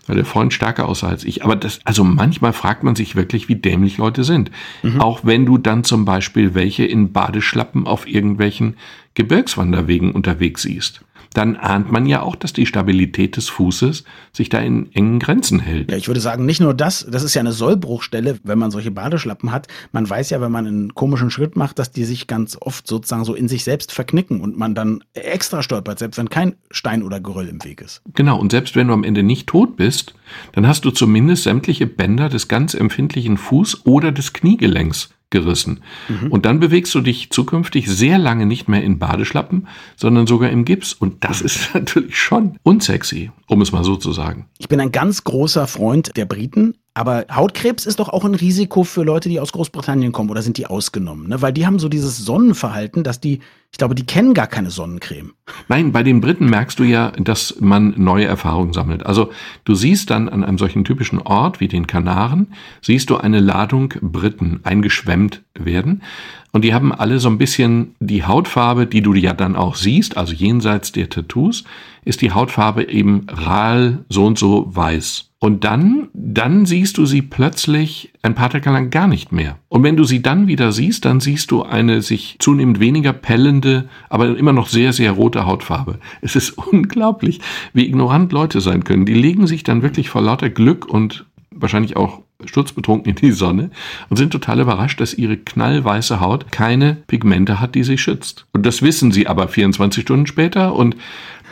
Weil 0.06 0.16
der 0.16 0.26
Freund 0.26 0.52
stärker 0.52 0.86
aussah 0.86 1.08
als 1.08 1.24
ich. 1.24 1.44
Aber 1.44 1.56
das, 1.56 1.80
also 1.84 2.04
manchmal 2.04 2.52
fragt 2.52 2.82
man 2.82 2.94
sich 2.94 3.16
wirklich, 3.16 3.48
wie 3.48 3.56
dämlich 3.56 3.96
Leute 3.96 4.22
sind. 4.22 4.50
Mhm. 4.82 5.00
Auch 5.00 5.20
wenn 5.24 5.46
du 5.46 5.56
dann 5.56 5.82
zum 5.82 6.04
Beispiel 6.04 6.54
welche 6.54 6.84
in 6.84 7.12
Badeschlappen 7.12 7.86
auf 7.86 8.06
irgendwelchen 8.06 8.76
Gebirgswanderwegen 9.14 10.12
unterwegs 10.12 10.60
siehst 10.60 11.03
dann 11.34 11.56
ahnt 11.56 11.92
man 11.92 12.06
ja 12.06 12.22
auch, 12.22 12.36
dass 12.36 12.52
die 12.52 12.64
Stabilität 12.64 13.36
des 13.36 13.48
Fußes 13.48 14.04
sich 14.32 14.48
da 14.48 14.60
in 14.60 14.90
engen 14.92 15.18
Grenzen 15.18 15.60
hält. 15.60 15.90
Ja, 15.90 15.96
ich 15.96 16.08
würde 16.08 16.20
sagen, 16.20 16.46
nicht 16.46 16.60
nur 16.60 16.74
das, 16.74 17.06
das 17.10 17.22
ist 17.22 17.34
ja 17.34 17.40
eine 17.40 17.52
Sollbruchstelle, 17.52 18.38
wenn 18.44 18.58
man 18.58 18.70
solche 18.70 18.90
Badeschlappen 18.90 19.50
hat. 19.52 19.66
Man 19.92 20.08
weiß 20.08 20.30
ja, 20.30 20.40
wenn 20.40 20.52
man 20.52 20.66
einen 20.66 20.94
komischen 20.94 21.30
Schritt 21.30 21.56
macht, 21.56 21.78
dass 21.78 21.90
die 21.90 22.04
sich 22.04 22.26
ganz 22.26 22.56
oft 22.60 22.86
sozusagen 22.86 23.24
so 23.24 23.34
in 23.34 23.48
sich 23.48 23.64
selbst 23.64 23.92
verknicken 23.92 24.40
und 24.40 24.56
man 24.56 24.74
dann 24.74 25.02
extra 25.12 25.62
stolpert, 25.62 25.98
selbst 25.98 26.18
wenn 26.18 26.30
kein 26.30 26.54
Stein 26.70 27.02
oder 27.02 27.20
Geröll 27.20 27.48
im 27.48 27.62
Weg 27.64 27.80
ist. 27.80 28.02
Genau, 28.14 28.38
und 28.38 28.52
selbst 28.52 28.76
wenn 28.76 28.88
du 28.88 28.94
am 28.94 29.04
Ende 29.04 29.22
nicht 29.22 29.48
tot 29.48 29.76
bist, 29.76 30.14
dann 30.52 30.66
hast 30.66 30.84
du 30.84 30.90
zumindest 30.90 31.42
sämtliche 31.42 31.86
Bänder 31.86 32.28
des 32.28 32.48
ganz 32.48 32.74
empfindlichen 32.74 33.38
Fuß- 33.38 33.84
oder 33.84 34.12
des 34.12 34.32
Kniegelenks 34.32 35.13
gerissen. 35.34 35.80
Mhm. 36.08 36.30
Und 36.30 36.46
dann 36.46 36.60
bewegst 36.60 36.94
du 36.94 37.00
dich 37.00 37.30
zukünftig 37.30 37.88
sehr 37.88 38.18
lange 38.18 38.46
nicht 38.46 38.68
mehr 38.68 38.84
in 38.84 39.00
Badeschlappen, 39.00 39.66
sondern 39.96 40.28
sogar 40.28 40.50
im 40.50 40.64
Gips. 40.64 40.92
Und 40.94 41.24
das 41.24 41.42
ist 41.42 41.70
natürlich 41.74 42.16
schon 42.16 42.56
unsexy, 42.62 43.32
um 43.48 43.60
es 43.60 43.72
mal 43.72 43.82
so 43.82 43.96
zu 43.96 44.12
sagen. 44.12 44.46
Ich 44.58 44.68
bin 44.68 44.80
ein 44.80 44.92
ganz 44.92 45.24
großer 45.24 45.66
Freund 45.66 46.16
der 46.16 46.24
Briten, 46.24 46.74
aber 46.96 47.26
Hautkrebs 47.28 47.86
ist 47.86 47.98
doch 47.98 48.08
auch 48.08 48.24
ein 48.24 48.36
Risiko 48.36 48.84
für 48.84 49.02
Leute, 49.02 49.28
die 49.28 49.40
aus 49.40 49.50
Großbritannien 49.50 50.12
kommen 50.12 50.30
oder 50.30 50.42
sind 50.42 50.58
die 50.58 50.66
ausgenommen? 50.66 51.28
Ne? 51.28 51.42
Weil 51.42 51.52
die 51.52 51.66
haben 51.66 51.80
so 51.80 51.88
dieses 51.88 52.18
Sonnenverhalten, 52.18 53.02
dass 53.02 53.18
die, 53.18 53.40
ich 53.72 53.78
glaube, 53.78 53.96
die 53.96 54.06
kennen 54.06 54.32
gar 54.32 54.46
keine 54.46 54.70
Sonnencreme. 54.70 55.32
Nein, 55.66 55.90
bei 55.90 56.04
den 56.04 56.20
Briten 56.20 56.48
merkst 56.48 56.78
du 56.78 56.84
ja, 56.84 57.10
dass 57.10 57.56
man 57.58 57.94
neue 57.96 58.26
Erfahrungen 58.26 58.72
sammelt. 58.72 59.04
Also 59.04 59.32
du 59.64 59.74
siehst 59.74 60.10
dann 60.10 60.28
an 60.28 60.44
einem 60.44 60.56
solchen 60.56 60.84
typischen 60.84 61.18
Ort 61.18 61.58
wie 61.58 61.66
den 61.66 61.88
Kanaren, 61.88 62.54
siehst 62.80 63.10
du 63.10 63.16
eine 63.16 63.40
Ladung 63.40 63.94
Briten 64.00 64.60
eingeschwemmt 64.62 65.42
werden. 65.58 66.02
Und 66.52 66.62
die 66.62 66.74
haben 66.74 66.92
alle 66.92 67.18
so 67.18 67.28
ein 67.28 67.38
bisschen 67.38 67.96
die 67.98 68.22
Hautfarbe, 68.22 68.86
die 68.86 69.02
du 69.02 69.14
ja 69.14 69.32
dann 69.32 69.56
auch 69.56 69.74
siehst, 69.74 70.16
also 70.16 70.32
jenseits 70.32 70.92
der 70.92 71.08
Tattoos, 71.08 71.64
ist 72.04 72.20
die 72.20 72.30
Hautfarbe 72.30 72.88
eben 72.88 73.26
ral 73.28 74.04
so 74.08 74.26
und 74.26 74.38
so 74.38 74.68
weiß. 74.72 75.30
Und 75.44 75.62
dann, 75.64 76.08
dann 76.14 76.64
siehst 76.64 76.96
du 76.96 77.04
sie 77.04 77.20
plötzlich 77.20 78.14
ein 78.22 78.34
paar 78.34 78.48
Tage 78.48 78.70
lang 78.70 78.88
gar 78.88 79.06
nicht 79.06 79.30
mehr. 79.30 79.58
Und 79.68 79.82
wenn 79.82 79.94
du 79.94 80.04
sie 80.04 80.22
dann 80.22 80.46
wieder 80.46 80.72
siehst, 80.72 81.04
dann 81.04 81.20
siehst 81.20 81.50
du 81.50 81.64
eine 81.64 82.00
sich 82.00 82.36
zunehmend 82.38 82.80
weniger 82.80 83.12
pellende, 83.12 83.90
aber 84.08 84.38
immer 84.38 84.54
noch 84.54 84.68
sehr, 84.68 84.94
sehr 84.94 85.12
rote 85.12 85.44
Hautfarbe. 85.44 85.98
Es 86.22 86.34
ist 86.34 86.52
unglaublich, 86.72 87.42
wie 87.74 87.86
ignorant 87.86 88.32
Leute 88.32 88.62
sein 88.62 88.84
können. 88.84 89.04
Die 89.04 89.12
legen 89.12 89.46
sich 89.46 89.64
dann 89.64 89.82
wirklich 89.82 90.08
vor 90.08 90.22
lauter 90.22 90.48
Glück 90.48 90.86
und 90.86 91.26
wahrscheinlich 91.50 91.94
auch 91.94 92.22
sturzbetrunken 92.46 93.10
in 93.10 93.16
die 93.16 93.32
Sonne 93.32 93.68
und 94.08 94.16
sind 94.16 94.30
total 94.30 94.60
überrascht, 94.60 94.98
dass 94.98 95.12
ihre 95.12 95.36
knallweiße 95.36 96.20
Haut 96.20 96.52
keine 96.52 96.96
Pigmente 97.06 97.60
hat, 97.60 97.74
die 97.74 97.84
sie 97.84 97.98
schützt. 97.98 98.46
Und 98.52 98.64
das 98.64 98.80
wissen 98.80 99.12
sie 99.12 99.26
aber 99.26 99.48
24 99.48 100.04
Stunden 100.04 100.26
später 100.26 100.74
und 100.74 100.96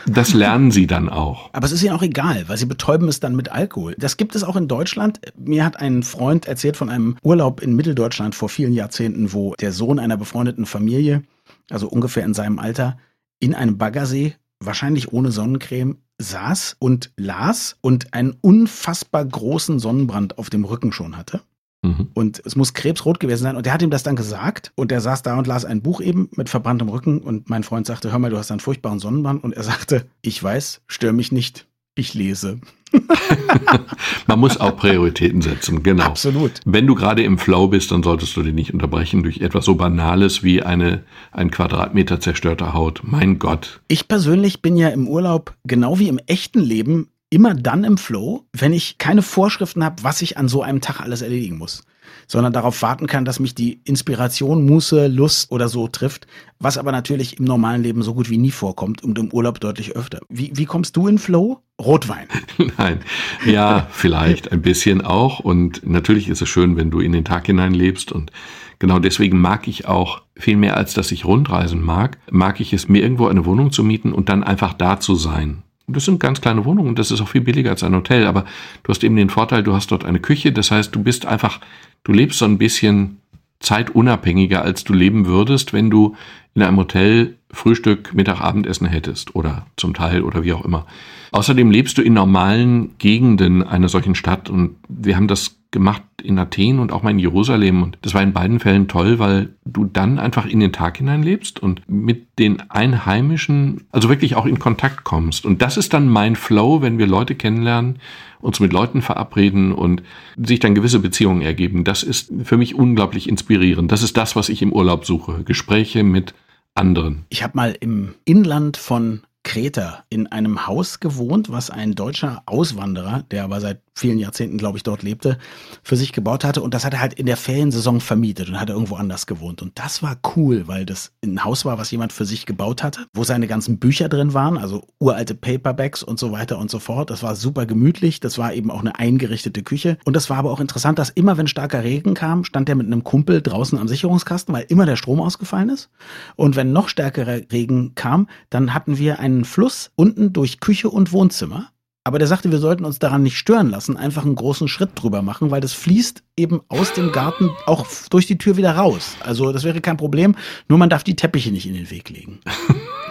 das 0.05 0.33
lernen 0.33 0.71
sie 0.71 0.87
dann 0.87 1.09
auch. 1.09 1.49
Aber 1.53 1.65
es 1.65 1.71
ist 1.71 1.83
ihnen 1.83 1.93
auch 1.93 2.01
egal, 2.01 2.47
weil 2.47 2.57
sie 2.57 2.65
betäuben 2.65 3.07
es 3.07 3.19
dann 3.19 3.35
mit 3.35 3.49
Alkohol. 3.49 3.95
Das 3.97 4.17
gibt 4.17 4.35
es 4.35 4.43
auch 4.43 4.55
in 4.55 4.67
Deutschland. 4.67 5.19
Mir 5.37 5.65
hat 5.65 5.79
ein 5.79 6.03
Freund 6.03 6.47
erzählt 6.47 6.77
von 6.77 6.89
einem 6.89 7.17
Urlaub 7.23 7.61
in 7.61 7.75
Mitteldeutschland 7.75 8.35
vor 8.35 8.49
vielen 8.49 8.73
Jahrzehnten, 8.73 9.33
wo 9.33 9.55
der 9.55 9.71
Sohn 9.71 9.99
einer 9.99 10.17
befreundeten 10.17 10.65
Familie, 10.65 11.23
also 11.69 11.87
ungefähr 11.87 12.25
in 12.25 12.33
seinem 12.33 12.59
Alter, 12.59 12.97
in 13.39 13.55
einem 13.55 13.77
Baggersee, 13.77 14.35
wahrscheinlich 14.59 15.11
ohne 15.11 15.31
Sonnencreme, 15.31 15.97
saß 16.17 16.77
und 16.79 17.11
las 17.17 17.77
und 17.81 18.13
einen 18.13 18.35
unfassbar 18.41 19.25
großen 19.25 19.79
Sonnenbrand 19.79 20.37
auf 20.37 20.49
dem 20.49 20.63
Rücken 20.63 20.91
schon 20.91 21.17
hatte. 21.17 21.41
Mhm. 21.83 22.07
Und 22.13 22.41
es 22.45 22.55
muss 22.55 22.73
krebsrot 22.73 23.19
gewesen 23.19 23.43
sein. 23.43 23.55
Und 23.55 23.65
der 23.65 23.73
hat 23.73 23.81
ihm 23.81 23.91
das 23.91 24.03
dann 24.03 24.15
gesagt. 24.15 24.71
Und 24.75 24.91
er 24.91 25.01
saß 25.01 25.21
da 25.21 25.37
und 25.37 25.45
las 25.45 25.65
ein 25.65 25.81
Buch 25.81 26.01
eben 26.01 26.29
mit 26.35 26.49
verbranntem 26.49 26.89
Rücken. 26.89 27.19
Und 27.19 27.49
mein 27.49 27.63
Freund 27.63 27.85
sagte, 27.85 28.11
hör 28.11 28.19
mal, 28.19 28.31
du 28.31 28.37
hast 28.37 28.51
einen 28.51 28.61
furchtbaren 28.61 28.99
Sonnenbrand. 28.99 29.43
Und 29.43 29.53
er 29.53 29.63
sagte, 29.63 30.05
ich 30.21 30.41
weiß, 30.41 30.81
stör 30.87 31.13
mich 31.13 31.31
nicht. 31.31 31.67
Ich 31.95 32.15
lese. 32.15 32.59
Man 34.27 34.39
muss 34.39 34.59
auch 34.59 34.75
Prioritäten 34.77 35.41
setzen, 35.41 35.83
genau. 35.83 36.05
Absolut. 36.05 36.61
Wenn 36.65 36.87
du 36.87 36.95
gerade 36.95 37.23
im 37.23 37.37
Flow 37.37 37.67
bist, 37.67 37.91
dann 37.91 38.01
solltest 38.01 38.35
du 38.35 38.41
den 38.41 38.55
nicht 38.55 38.73
unterbrechen 38.73 39.21
durch 39.21 39.39
etwas 39.39 39.65
so 39.65 39.75
Banales 39.75 40.41
wie 40.43 40.63
eine, 40.63 41.03
ein 41.31 41.51
Quadratmeter 41.51 42.19
zerstörter 42.19 42.73
Haut. 42.73 43.01
Mein 43.03 43.37
Gott. 43.37 43.81
Ich 43.87 44.07
persönlich 44.07 44.61
bin 44.61 44.75
ja 44.75 44.89
im 44.89 45.07
Urlaub, 45.07 45.53
genau 45.65 45.99
wie 45.99 46.07
im 46.07 46.19
echten 46.25 46.59
Leben, 46.59 47.09
immer 47.33 47.53
dann 47.53 47.83
im 47.83 47.97
Flow, 47.97 48.45
wenn 48.53 48.73
ich 48.73 48.97
keine 48.97 49.21
Vorschriften 49.21 49.83
habe, 49.83 50.03
was 50.03 50.21
ich 50.21 50.37
an 50.37 50.47
so 50.47 50.61
einem 50.61 50.81
Tag 50.81 51.01
alles 51.01 51.21
erledigen 51.21 51.57
muss 51.57 51.83
sondern 52.27 52.53
darauf 52.53 52.81
warten 52.81 53.07
kann, 53.07 53.25
dass 53.25 53.39
mich 53.39 53.55
die 53.55 53.79
Inspiration, 53.83 54.65
Muße, 54.65 55.07
Lust 55.07 55.51
oder 55.51 55.67
so 55.67 55.87
trifft, 55.87 56.27
was 56.59 56.77
aber 56.77 56.91
natürlich 56.91 57.39
im 57.39 57.45
normalen 57.45 57.83
Leben 57.83 58.01
so 58.01 58.13
gut 58.13 58.29
wie 58.29 58.37
nie 58.37 58.51
vorkommt 58.51 59.03
und 59.03 59.17
im 59.19 59.31
Urlaub 59.31 59.59
deutlich 59.59 59.95
öfter. 59.95 60.19
Wie, 60.29 60.51
wie 60.55 60.65
kommst 60.65 60.95
du 60.95 61.07
in 61.07 61.17
Flow? 61.17 61.59
Rotwein. 61.81 62.27
Nein, 62.77 62.99
ja, 63.45 63.87
vielleicht 63.91 64.51
ein 64.51 64.61
bisschen 64.61 65.01
auch 65.01 65.39
und 65.39 65.85
natürlich 65.85 66.29
ist 66.29 66.41
es 66.41 66.49
schön, 66.49 66.77
wenn 66.77 66.91
du 66.91 66.99
in 66.99 67.11
den 67.11 67.25
Tag 67.25 67.45
hinein 67.47 67.73
lebst 67.73 68.11
und 68.11 68.31
genau 68.79 68.99
deswegen 68.99 69.39
mag 69.39 69.67
ich 69.67 69.87
auch 69.87 70.21
viel 70.35 70.57
mehr 70.57 70.77
als 70.77 70.93
dass 70.93 71.11
ich 71.11 71.25
rundreisen 71.25 71.81
mag, 71.81 72.17
mag 72.31 72.59
ich 72.59 72.73
es 72.73 72.87
mir 72.87 73.01
irgendwo 73.01 73.27
eine 73.27 73.45
Wohnung 73.45 73.71
zu 73.71 73.83
mieten 73.83 74.13
und 74.13 74.29
dann 74.29 74.43
einfach 74.43 74.73
da 74.73 74.99
zu 74.99 75.15
sein. 75.15 75.63
Das 75.93 76.05
sind 76.05 76.19
ganz 76.19 76.41
kleine 76.41 76.65
Wohnungen 76.65 76.89
und 76.89 76.99
das 76.99 77.11
ist 77.11 77.21
auch 77.21 77.29
viel 77.29 77.41
billiger 77.41 77.69
als 77.69 77.83
ein 77.83 77.95
Hotel, 77.95 78.25
aber 78.25 78.45
du 78.83 78.89
hast 78.89 79.03
eben 79.03 79.15
den 79.15 79.29
Vorteil, 79.29 79.63
du 79.63 79.73
hast 79.73 79.91
dort 79.91 80.03
eine 80.03 80.19
Küche, 80.19 80.51
das 80.51 80.71
heißt, 80.71 80.93
du 80.93 81.01
bist 81.01 81.25
einfach 81.25 81.59
du 82.03 82.11
lebst 82.11 82.39
so 82.39 82.45
ein 82.45 82.57
bisschen 82.57 83.19
zeitunabhängiger, 83.59 84.61
als 84.61 84.83
du 84.83 84.93
leben 84.93 85.25
würdest, 85.25 85.73
wenn 85.73 85.89
du 85.89 86.15
in 86.53 86.61
einem 86.61 86.77
Hotel 86.77 87.37
Frühstück, 87.51 88.13
Mittag, 88.13 88.41
Abendessen 88.41 88.87
hättest 88.87 89.35
oder 89.35 89.65
zum 89.77 89.93
Teil 89.93 90.23
oder 90.23 90.43
wie 90.43 90.53
auch 90.53 90.65
immer. 90.65 90.85
Außerdem 91.33 91.71
lebst 91.71 91.97
du 91.97 92.03
in 92.03 92.13
normalen 92.13 92.95
Gegenden 92.99 93.63
einer 93.63 93.89
solchen 93.89 94.13
Stadt 94.13 94.49
und 94.51 94.75
wir 94.87 95.15
haben 95.15 95.27
das 95.27 95.57
gemacht 95.71 96.03
in 96.21 96.37
Athen 96.37 96.77
und 96.77 96.91
auch 96.91 97.01
mal 97.01 97.09
in 97.09 97.17
Jerusalem 97.17 97.81
und 97.81 97.97
das 98.03 98.13
war 98.13 98.21
in 98.21 98.31
beiden 98.31 98.59
Fällen 98.59 98.87
toll, 98.87 99.17
weil 99.17 99.55
du 99.65 99.85
dann 99.85 100.19
einfach 100.19 100.45
in 100.45 100.59
den 100.59 100.71
Tag 100.71 100.97
hinein 100.97 101.23
lebst 101.23 101.59
und 101.59 101.81
mit 101.87 102.37
den 102.37 102.61
Einheimischen, 102.69 103.81
also 103.91 104.09
wirklich 104.09 104.35
auch 104.35 104.45
in 104.45 104.59
Kontakt 104.59 105.03
kommst. 105.03 105.43
Und 105.43 105.63
das 105.63 105.75
ist 105.75 105.93
dann 105.95 106.07
mein 106.07 106.35
Flow, 106.35 106.83
wenn 106.83 106.99
wir 106.99 107.07
Leute 107.07 107.33
kennenlernen, 107.33 107.97
uns 108.39 108.59
mit 108.59 108.71
Leuten 108.71 109.01
verabreden 109.01 109.71
und 109.71 110.03
sich 110.37 110.59
dann 110.59 110.75
gewisse 110.75 110.99
Beziehungen 110.99 111.41
ergeben. 111.41 111.83
Das 111.83 112.03
ist 112.03 112.31
für 112.43 112.57
mich 112.57 112.75
unglaublich 112.75 113.27
inspirierend. 113.27 113.91
Das 113.91 114.03
ist 114.03 114.15
das, 114.17 114.35
was 114.35 114.49
ich 114.49 114.61
im 114.61 114.71
Urlaub 114.71 115.05
suche. 115.05 115.43
Gespräche 115.43 116.03
mit 116.03 116.35
anderen. 116.75 117.25
Ich 117.29 117.41
habe 117.41 117.53
mal 117.55 117.75
im 117.79 118.13
Inland 118.25 118.77
von 118.77 119.23
Kreta 119.53 120.03
in 120.09 120.25
einem 120.25 120.65
Haus 120.65 120.99
gewohnt, 120.99 121.51
was 121.51 121.69
ein 121.69 121.93
deutscher 121.93 122.41
Auswanderer, 122.47 123.21
der 123.29 123.43
aber 123.43 123.61
seit 123.61 123.81
vielen 123.95 124.17
Jahrzehnten, 124.17 124.57
glaube 124.57 124.77
ich, 124.77 124.83
dort 124.83 125.03
lebte, 125.03 125.37
für 125.83 125.95
sich 125.95 126.13
gebaut 126.13 126.43
hatte. 126.43 126.61
Und 126.61 126.73
das 126.73 126.85
hat 126.85 126.93
er 126.93 127.01
halt 127.01 127.13
in 127.13 127.25
der 127.25 127.37
Feriensaison 127.37 128.01
vermietet 128.01 128.49
und 128.49 128.59
hat 128.59 128.69
irgendwo 128.69 128.95
anders 128.95 129.27
gewohnt. 129.27 129.61
Und 129.61 129.77
das 129.79 130.01
war 130.01 130.17
cool, 130.35 130.67
weil 130.67 130.85
das 130.85 131.11
ein 131.23 131.43
Haus 131.43 131.65
war, 131.65 131.77
was 131.77 131.91
jemand 131.91 132.11
für 132.11 132.25
sich 132.25 132.45
gebaut 132.45 132.83
hatte, 132.83 133.05
wo 133.13 133.23
seine 133.23 133.47
ganzen 133.47 133.77
Bücher 133.77 134.09
drin 134.09 134.33
waren, 134.33 134.57
also 134.57 134.87
uralte 134.99 135.35
Paperbacks 135.35 136.03
und 136.03 136.19
so 136.19 136.31
weiter 136.31 136.57
und 136.57 136.71
so 136.71 136.79
fort. 136.79 137.09
Das 137.09 137.23
war 137.23 137.35
super 137.35 137.65
gemütlich. 137.65 138.19
Das 138.19 138.37
war 138.37 138.53
eben 138.53 138.71
auch 138.71 138.81
eine 138.81 138.97
eingerichtete 138.97 139.63
Küche. 139.63 139.97
Und 140.05 140.15
das 140.15 140.29
war 140.29 140.37
aber 140.37 140.51
auch 140.51 140.59
interessant, 140.59 140.97
dass 140.97 141.09
immer, 141.09 141.37
wenn 141.37 141.47
starker 141.47 141.83
Regen 141.83 142.15
kam, 142.15 142.43
stand 142.43 142.69
er 142.69 142.75
mit 142.75 142.87
einem 142.87 143.03
Kumpel 143.03 143.41
draußen 143.41 143.77
am 143.77 143.87
Sicherungskasten, 143.87 144.53
weil 144.53 144.65
immer 144.69 144.85
der 144.85 144.95
Strom 144.95 145.21
ausgefallen 145.21 145.69
ist. 145.69 145.89
Und 146.35 146.55
wenn 146.55 146.73
noch 146.73 146.89
stärkerer 146.89 147.41
Regen 147.51 147.93
kam, 147.95 148.27
dann 148.49 148.73
hatten 148.73 148.97
wir 148.97 149.19
einen 149.19 149.45
Fluss 149.45 149.91
unten 149.95 150.33
durch 150.33 150.59
Küche 150.59 150.89
und 150.89 151.11
Wohnzimmer 151.11 151.72
aber 152.05 152.19
der 152.19 152.27
sagte, 152.27 152.51
wir 152.51 152.59
sollten 152.59 152.83
uns 152.83 152.99
daran 152.99 153.23
nicht 153.23 153.37
stören 153.37 153.69
lassen, 153.69 153.95
einfach 153.95 154.25
einen 154.25 154.35
großen 154.35 154.67
Schritt 154.67 154.91
drüber 154.95 155.21
machen, 155.21 155.51
weil 155.51 155.61
das 155.61 155.73
fließt 155.73 156.21
eben 156.35 156.61
aus 156.67 156.91
dem 156.93 157.11
Garten 157.13 157.49
auch 157.65 157.87
durch 158.09 158.27
die 158.27 158.37
Tür 158.37 158.57
wieder 158.57 158.75
raus. 158.75 159.15
Also 159.21 159.53
das 159.53 159.63
wäre 159.63 159.79
kein 159.79 159.97
Problem, 159.97 160.35
nur 160.67 160.77
man 160.77 160.89
darf 160.89 161.03
die 161.03 161.15
Teppiche 161.15 161.51
nicht 161.51 161.65
in 161.65 161.75
den 161.75 161.89
Weg 161.89 162.09
legen. 162.09 162.39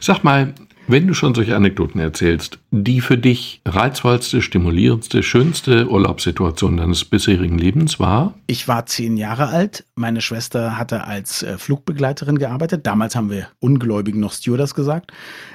Sag 0.01 0.23
mal, 0.23 0.55
wenn 0.91 1.07
du 1.07 1.15
schon 1.15 1.35
solche 1.35 1.57
Anekdoten 1.57 2.01
erzählst, 2.01 2.59
die 2.71 3.01
für 3.01 3.17
dich 3.17 3.61
reizvollste, 3.67 4.43
stimulierendste, 4.43 5.23
schönste 5.23 5.89
Urlaubssituation 5.89 6.77
deines 6.77 7.05
bisherigen 7.05 7.59
Lebens 7.59 8.01
war? 8.01 8.35
Ich 8.47 8.69
war 8.69 8.87
zehn 8.87 9.17
Jahre 9.17 9.49
alt. 9.49 9.85
Meine 9.95 10.21
Schwester 10.21 10.79
hatte 10.79 11.05
als 11.05 11.43
äh, 11.43 11.59
Flugbegleiterin 11.59 12.39
gearbeitet. 12.39 12.87
Damals 12.87 13.17
haben 13.17 13.31
wir 13.31 13.49
Ungläubigen 13.61 14.21
noch 14.21 14.33
Stewardess 14.33 14.75
gesagt. 14.75 15.13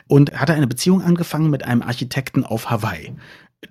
Und 0.08 0.34
hatte 0.39 0.54
eine 0.54 0.67
Beziehung 0.67 1.02
angefangen 1.02 1.50
mit 1.50 1.63
einem 1.63 1.82
Architekten 1.82 2.43
auf 2.43 2.69
Hawaii. 2.69 3.13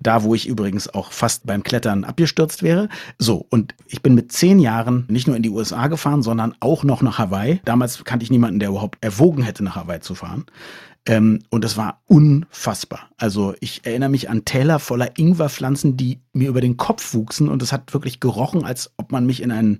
Da, 0.01 0.23
wo 0.23 0.35
ich 0.35 0.47
übrigens 0.47 0.93
auch 0.93 1.11
fast 1.11 1.45
beim 1.45 1.63
Klettern 1.63 2.03
abgestürzt 2.03 2.63
wäre. 2.63 2.89
So, 3.17 3.45
und 3.49 3.75
ich 3.87 4.01
bin 4.01 4.13
mit 4.13 4.31
zehn 4.31 4.59
Jahren 4.59 5.05
nicht 5.07 5.27
nur 5.27 5.35
in 5.35 5.43
die 5.43 5.49
USA 5.49 5.87
gefahren, 5.87 6.21
sondern 6.21 6.53
auch 6.59 6.83
noch 6.83 7.01
nach 7.01 7.17
Hawaii. 7.17 7.61
Damals 7.65 8.03
kannte 8.03 8.23
ich 8.23 8.31
niemanden, 8.31 8.59
der 8.59 8.69
überhaupt 8.69 8.97
erwogen 9.01 9.43
hätte, 9.43 9.63
nach 9.63 9.75
Hawaii 9.75 10.01
zu 10.01 10.15
fahren. 10.15 10.45
Ähm, 11.07 11.39
und 11.49 11.63
das 11.63 11.77
war 11.77 12.01
unfassbar. 12.07 13.09
Also 13.17 13.53
ich 13.59 13.85
erinnere 13.85 14.09
mich 14.09 14.29
an 14.29 14.45
Täler 14.45 14.79
voller 14.79 15.17
Ingwerpflanzen, 15.17 15.97
die 15.97 16.19
mir 16.33 16.49
über 16.49 16.61
den 16.61 16.77
Kopf 16.77 17.13
wuchsen 17.13 17.47
und 17.47 17.61
es 17.61 17.71
hat 17.71 17.93
wirklich 17.93 18.19
gerochen, 18.19 18.63
als 18.63 18.91
ob 18.97 19.11
man 19.11 19.25
mich 19.25 19.41
in 19.41 19.51
ein, 19.51 19.79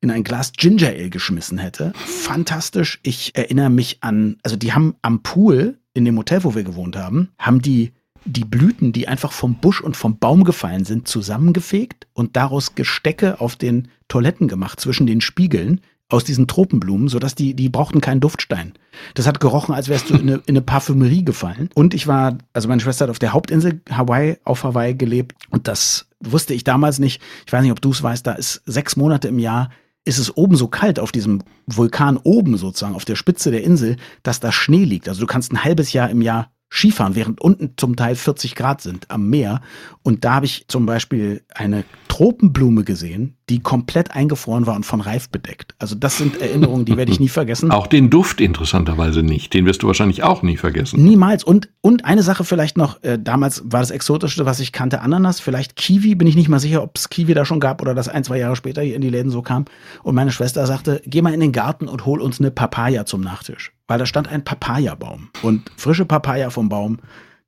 in 0.00 0.10
ein 0.10 0.24
Glas 0.24 0.52
Ginger 0.52 0.88
Ale 0.88 1.10
geschmissen 1.10 1.58
hätte. 1.58 1.92
Fantastisch. 1.94 2.98
Ich 3.02 3.36
erinnere 3.36 3.70
mich 3.70 3.98
an, 4.02 4.36
also 4.42 4.56
die 4.56 4.72
haben 4.72 4.96
am 5.02 5.22
Pool 5.22 5.78
in 5.94 6.04
dem 6.04 6.18
Hotel, 6.18 6.42
wo 6.42 6.54
wir 6.54 6.64
gewohnt 6.64 6.96
haben, 6.96 7.30
haben 7.38 7.62
die 7.62 7.92
die 8.26 8.44
Blüten, 8.44 8.92
die 8.92 9.06
einfach 9.06 9.32
vom 9.32 9.56
Busch 9.56 9.80
und 9.80 9.96
vom 9.96 10.18
Baum 10.18 10.44
gefallen 10.44 10.84
sind, 10.84 11.06
zusammengefegt 11.06 12.06
und 12.14 12.36
daraus 12.36 12.74
Gestecke 12.74 13.40
auf 13.40 13.56
den 13.56 13.88
Toiletten 14.08 14.48
gemacht 14.48 14.80
zwischen 14.80 15.06
den 15.06 15.20
Spiegeln, 15.20 15.80
aus 16.08 16.24
diesen 16.24 16.46
Tropenblumen, 16.46 17.08
sodass 17.08 17.34
die, 17.34 17.54
die 17.54 17.68
brauchten 17.68 18.00
keinen 18.00 18.20
Duftstein. 18.20 18.74
Das 19.14 19.26
hat 19.26 19.40
gerochen, 19.40 19.74
als 19.74 19.88
wärst 19.88 20.10
du 20.10 20.14
in 20.14 20.20
eine, 20.20 20.34
in 20.34 20.42
eine 20.48 20.62
Parfümerie 20.62 21.24
gefallen. 21.24 21.70
Und 21.74 21.94
ich 21.94 22.06
war, 22.06 22.38
also 22.52 22.68
meine 22.68 22.80
Schwester 22.80 23.04
hat 23.04 23.10
auf 23.10 23.18
der 23.18 23.32
Hauptinsel 23.32 23.80
Hawaii, 23.90 24.36
auf 24.44 24.64
Hawaii 24.64 24.94
gelebt 24.94 25.34
und 25.50 25.66
das 25.66 26.06
wusste 26.20 26.54
ich 26.54 26.64
damals 26.64 26.98
nicht. 26.98 27.22
Ich 27.46 27.52
weiß 27.52 27.62
nicht, 27.62 27.72
ob 27.72 27.80
du 27.80 27.90
es 27.90 28.02
weißt, 28.02 28.26
da 28.26 28.32
ist 28.32 28.62
sechs 28.66 28.96
Monate 28.96 29.28
im 29.28 29.38
Jahr 29.38 29.70
ist 30.04 30.18
es 30.18 30.36
oben 30.36 30.56
so 30.56 30.68
kalt 30.68 30.98
auf 31.00 31.12
diesem 31.12 31.42
Vulkan 31.66 32.18
oben 32.18 32.58
sozusagen 32.58 32.94
auf 32.94 33.06
der 33.06 33.16
Spitze 33.16 33.50
der 33.50 33.64
Insel, 33.64 33.96
dass 34.22 34.38
da 34.38 34.52
Schnee 34.52 34.84
liegt. 34.84 35.08
Also 35.08 35.22
du 35.22 35.26
kannst 35.26 35.50
ein 35.50 35.64
halbes 35.64 35.92
Jahr 35.92 36.10
im 36.10 36.20
Jahr 36.20 36.50
Skifahren, 36.70 37.14
während 37.14 37.40
unten 37.40 37.74
zum 37.76 37.94
Teil 37.94 38.16
40 38.16 38.54
Grad 38.54 38.80
sind 38.80 39.10
am 39.10 39.30
Meer. 39.30 39.60
Und 40.02 40.24
da 40.24 40.34
habe 40.34 40.46
ich 40.46 40.66
zum 40.68 40.86
Beispiel 40.86 41.42
eine 41.54 41.84
Tropenblume 42.08 42.84
gesehen, 42.84 43.36
die 43.50 43.60
komplett 43.60 44.12
eingefroren 44.12 44.66
war 44.66 44.74
und 44.74 44.86
von 44.86 45.02
Reif 45.02 45.28
bedeckt. 45.28 45.74
Also 45.78 45.94
das 45.94 46.16
sind 46.16 46.40
Erinnerungen, 46.40 46.86
die 46.86 46.96
werde 46.96 47.12
ich 47.12 47.20
nie 47.20 47.28
vergessen. 47.28 47.70
Auch 47.70 47.86
den 47.86 48.08
Duft 48.08 48.40
interessanterweise 48.40 49.22
nicht. 49.22 49.52
Den 49.52 49.66
wirst 49.66 49.82
du 49.82 49.86
wahrscheinlich 49.86 50.22
auch 50.22 50.42
nie 50.42 50.56
vergessen. 50.56 51.04
Niemals. 51.04 51.44
Und, 51.44 51.68
und 51.82 52.06
eine 52.06 52.22
Sache 52.22 52.44
vielleicht 52.44 52.78
noch, 52.78 53.02
äh, 53.02 53.18
damals 53.20 53.62
war 53.66 53.80
das 53.80 53.90
Exotischste, 53.90 54.46
was 54.46 54.60
ich 54.60 54.72
kannte, 54.72 55.02
Ananas. 55.02 55.40
Vielleicht 55.40 55.76
Kiwi, 55.76 56.14
bin 56.14 56.26
ich 56.26 56.36
nicht 56.36 56.48
mal 56.48 56.58
sicher, 56.58 56.82
ob 56.82 56.96
es 56.96 57.10
Kiwi 57.10 57.34
da 57.34 57.44
schon 57.44 57.60
gab 57.60 57.82
oder 57.82 57.94
das 57.94 58.08
ein, 58.08 58.24
zwei 58.24 58.38
Jahre 58.38 58.56
später 58.56 58.80
hier 58.80 58.96
in 58.96 59.02
die 59.02 59.10
Läden 59.10 59.30
so 59.30 59.42
kam. 59.42 59.66
Und 60.02 60.14
meine 60.14 60.32
Schwester 60.32 60.66
sagte, 60.66 61.02
geh 61.04 61.20
mal 61.20 61.34
in 61.34 61.40
den 61.40 61.52
Garten 61.52 61.86
und 61.86 62.06
hol 62.06 62.22
uns 62.22 62.40
eine 62.40 62.50
Papaya 62.50 63.04
zum 63.04 63.20
Nachtisch. 63.20 63.72
Weil 63.86 63.98
da 63.98 64.06
stand 64.06 64.28
ein 64.28 64.42
Papayabaum. 64.42 65.28
Und 65.42 65.70
frische 65.76 66.06
Papaya 66.06 66.48
vom 66.48 66.70
Baum 66.70 66.98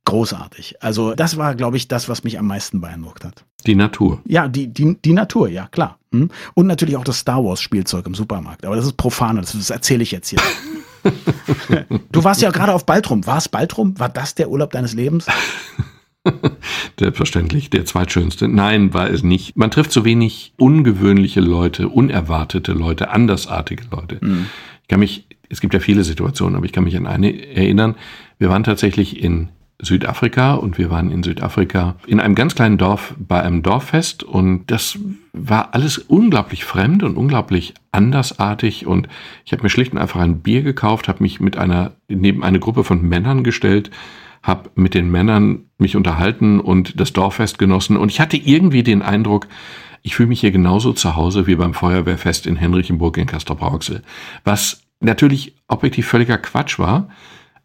großartig. 0.07 0.81
Also 0.81 1.13
das 1.13 1.37
war, 1.37 1.53
glaube 1.53 1.75
ich, 1.75 1.89
das, 1.89 2.07
was 2.07 2.23
mich 2.23 2.39
am 2.39 2.47
meisten 2.47 2.79
beeindruckt 2.79 3.25
hat. 3.25 3.43
Die 3.65 3.75
Natur. 3.75 4.21
Ja, 4.25 4.47
die, 4.47 4.67
die, 4.67 4.97
die 5.03 5.11
Natur, 5.13 5.49
ja, 5.49 5.67
klar. 5.67 5.99
Hm? 6.13 6.29
Und 6.53 6.67
natürlich 6.67 6.95
auch 6.95 7.03
das 7.03 7.19
Star 7.19 7.43
Wars 7.43 7.59
Spielzeug 7.59 8.07
im 8.07 8.15
Supermarkt. 8.15 8.65
Aber 8.65 8.77
das 8.77 8.85
ist 8.85 8.95
profan, 8.95 9.35
das, 9.35 9.51
das 9.51 9.69
erzähle 9.69 10.03
ich 10.03 10.11
jetzt 10.11 10.29
hier. 10.29 10.39
du 12.11 12.23
warst 12.23 12.41
ja 12.41 12.51
gerade 12.51 12.73
auf 12.73 12.85
Baltrum. 12.85 13.27
War 13.27 13.37
es 13.37 13.49
Baltrum? 13.49 13.99
War 13.99 14.07
das 14.07 14.33
der 14.33 14.49
Urlaub 14.49 14.71
deines 14.71 14.93
Lebens? 14.93 15.25
Selbstverständlich, 16.99 17.69
der 17.69 17.83
zweitschönste. 17.83 18.47
Nein, 18.47 18.93
war 18.93 19.09
es 19.09 19.23
nicht. 19.23 19.57
Man 19.57 19.71
trifft 19.71 19.91
so 19.91 20.05
wenig 20.05 20.53
ungewöhnliche 20.57 21.41
Leute, 21.41 21.89
unerwartete 21.89 22.71
Leute, 22.71 23.09
andersartige 23.09 23.83
Leute. 23.91 24.19
Mhm. 24.21 24.47
Ich 24.83 24.87
kann 24.87 25.01
mich, 25.01 25.27
es 25.49 25.59
gibt 25.59 25.73
ja 25.73 25.81
viele 25.81 26.05
Situationen, 26.05 26.55
aber 26.55 26.65
ich 26.65 26.71
kann 26.71 26.85
mich 26.85 26.95
an 26.95 27.07
eine 27.07 27.45
erinnern. 27.53 27.95
Wir 28.39 28.49
waren 28.49 28.63
tatsächlich 28.63 29.21
in 29.21 29.49
Südafrika 29.79 30.55
und 30.55 30.79
wir 30.79 30.89
waren 30.89 31.11
in 31.11 31.21
Südafrika 31.21 31.95
in 32.07 32.19
einem 32.19 32.33
ganz 32.33 32.55
kleinen 32.55 32.79
Dorf 32.79 33.13
bei 33.19 33.41
einem 33.43 33.61
Dorffest 33.61 34.23
und 34.23 34.71
das 34.71 34.97
war 35.33 35.75
alles 35.75 35.99
unglaublich 35.99 36.65
fremd 36.65 37.03
und 37.03 37.15
unglaublich 37.15 37.75
andersartig 37.91 38.87
und 38.87 39.07
ich 39.45 39.51
habe 39.51 39.61
mir 39.61 39.69
schlicht 39.69 39.91
und 39.93 39.99
einfach 39.99 40.19
ein 40.19 40.39
Bier 40.39 40.63
gekauft, 40.63 41.07
habe 41.07 41.21
mich 41.21 41.39
mit 41.39 41.57
einer 41.57 41.91
neben 42.07 42.43
eine 42.43 42.59
Gruppe 42.59 42.83
von 42.83 43.03
Männern 43.03 43.43
gestellt, 43.43 43.91
habe 44.41 44.71
mit 44.73 44.95
den 44.95 45.11
Männern 45.11 45.65
mich 45.77 45.95
unterhalten 45.95 46.59
und 46.59 46.99
das 46.99 47.13
Dorffest 47.13 47.59
genossen 47.59 47.97
und 47.97 48.09
ich 48.09 48.19
hatte 48.19 48.37
irgendwie 48.37 48.81
den 48.81 49.03
Eindruck, 49.03 49.47
ich 50.01 50.15
fühle 50.15 50.29
mich 50.29 50.39
hier 50.39 50.51
genauso 50.51 50.91
zu 50.93 51.15
Hause 51.15 51.45
wie 51.45 51.55
beim 51.55 51.75
Feuerwehrfest 51.75 52.47
in 52.47 52.55
Henrichenburg 52.55 53.17
in 53.17 53.27
Castrop-Rauxel, 53.27 54.01
was 54.43 54.81
natürlich 55.01 55.53
objektiv 55.67 56.07
völliger 56.07 56.39
Quatsch 56.39 56.79
war, 56.79 57.09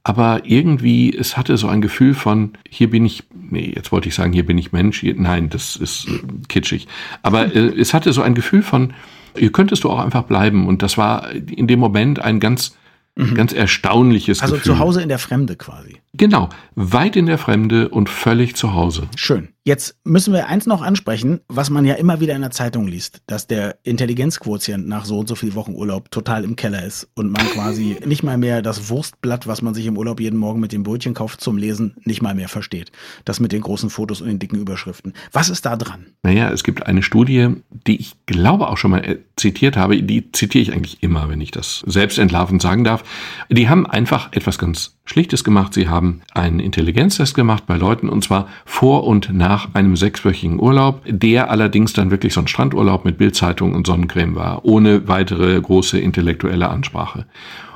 aber 0.04 0.42
irgendwie, 0.44 1.16
es 1.16 1.36
hatte 1.36 1.56
so 1.56 1.68
ein 1.68 1.80
Gefühl 1.80 2.14
von, 2.14 2.52
hier 2.68 2.90
bin 2.90 3.06
ich, 3.06 3.22
nee, 3.32 3.72
jetzt 3.74 3.92
wollte 3.92 4.08
ich 4.08 4.14
sagen, 4.14 4.32
hier 4.32 4.44
bin 4.44 4.58
ich 4.58 4.72
Mensch, 4.72 5.00
hier, 5.00 5.14
nein, 5.16 5.48
das 5.48 5.76
ist 5.76 6.08
äh, 6.08 6.20
kitschig. 6.48 6.88
Aber 7.22 7.54
äh, 7.54 7.72
es 7.78 7.94
hatte 7.94 8.12
so 8.12 8.22
ein 8.22 8.34
Gefühl 8.34 8.62
von, 8.62 8.94
hier 9.36 9.52
könntest 9.52 9.84
du 9.84 9.90
auch 9.90 10.00
einfach 10.00 10.24
bleiben. 10.24 10.66
Und 10.66 10.82
das 10.82 10.98
war 10.98 11.30
in 11.30 11.68
dem 11.68 11.78
Moment 11.78 12.18
ein 12.18 12.40
ganz, 12.40 12.76
mhm. 13.16 13.34
ganz 13.34 13.52
erstaunliches 13.52 14.40
also 14.40 14.54
Gefühl. 14.54 14.72
Also 14.72 14.80
zu 14.80 14.84
Hause 14.84 15.02
in 15.02 15.08
der 15.08 15.18
Fremde 15.18 15.56
quasi. 15.56 16.00
Genau, 16.14 16.50
weit 16.74 17.16
in 17.16 17.26
der 17.26 17.38
Fremde 17.38 17.88
und 17.88 18.10
völlig 18.10 18.54
zu 18.54 18.74
Hause. 18.74 19.08
Schön. 19.16 19.48
Jetzt 19.64 19.96
müssen 20.02 20.34
wir 20.34 20.48
eins 20.48 20.66
noch 20.66 20.82
ansprechen, 20.82 21.40
was 21.46 21.70
man 21.70 21.84
ja 21.84 21.94
immer 21.94 22.18
wieder 22.18 22.34
in 22.34 22.40
der 22.40 22.50
Zeitung 22.50 22.88
liest, 22.88 23.22
dass 23.28 23.46
der 23.46 23.78
Intelligenzquotient 23.84 24.88
nach 24.88 25.04
so 25.04 25.20
und 25.20 25.28
so 25.28 25.36
viel 25.36 25.54
Wochen 25.54 25.74
Urlaub 25.74 26.10
total 26.10 26.42
im 26.42 26.56
Keller 26.56 26.84
ist 26.84 27.08
und 27.14 27.30
man 27.30 27.46
quasi 27.46 27.96
nicht 28.04 28.24
mal 28.24 28.38
mehr 28.38 28.60
das 28.60 28.90
Wurstblatt, 28.90 29.46
was 29.46 29.62
man 29.62 29.72
sich 29.72 29.86
im 29.86 29.96
Urlaub 29.96 30.20
jeden 30.20 30.38
Morgen 30.38 30.58
mit 30.58 30.72
dem 30.72 30.82
Brötchen 30.82 31.14
kauft 31.14 31.40
zum 31.40 31.56
Lesen, 31.56 31.94
nicht 32.04 32.22
mal 32.22 32.34
mehr 32.34 32.48
versteht. 32.48 32.90
Das 33.24 33.38
mit 33.38 33.52
den 33.52 33.62
großen 33.62 33.88
Fotos 33.88 34.20
und 34.20 34.26
den 34.26 34.40
dicken 34.40 34.58
Überschriften. 34.58 35.12
Was 35.30 35.48
ist 35.48 35.64
da 35.64 35.76
dran? 35.76 36.06
Naja, 36.24 36.50
es 36.50 36.64
gibt 36.64 36.84
eine 36.86 37.04
Studie, 37.04 37.54
die 37.86 38.00
ich 38.00 38.16
glaube 38.26 38.68
auch 38.68 38.76
schon 38.76 38.90
mal 38.90 39.04
äh, 39.04 39.18
zitiert 39.42 39.76
habe, 39.76 40.02
die 40.02 40.32
zitiere 40.32 40.62
ich 40.62 40.72
eigentlich 40.72 41.02
immer, 41.02 41.28
wenn 41.28 41.40
ich 41.40 41.50
das 41.50 41.84
selbst 41.86 42.18
entlarvend 42.18 42.62
sagen 42.62 42.84
darf. 42.84 43.04
Die 43.50 43.68
haben 43.68 43.86
einfach 43.86 44.32
etwas 44.32 44.58
ganz 44.58 44.96
Schlichtes 45.04 45.44
gemacht. 45.44 45.74
Sie 45.74 45.88
haben 45.88 46.22
einen 46.32 46.60
Intelligenztest 46.60 47.34
gemacht 47.34 47.64
bei 47.66 47.76
Leuten 47.76 48.08
und 48.08 48.24
zwar 48.24 48.48
vor 48.64 49.04
und 49.04 49.32
nach 49.32 49.74
einem 49.74 49.96
sechswöchigen 49.96 50.60
Urlaub, 50.60 51.02
der 51.06 51.50
allerdings 51.50 51.92
dann 51.92 52.10
wirklich 52.10 52.32
so 52.32 52.40
ein 52.40 52.48
Strandurlaub 52.48 53.04
mit 53.04 53.18
Bildzeitung 53.18 53.74
und 53.74 53.86
Sonnencreme 53.86 54.34
war, 54.34 54.64
ohne 54.64 55.08
weitere 55.08 55.60
große 55.60 55.98
intellektuelle 55.98 56.68
Ansprache. 56.68 57.26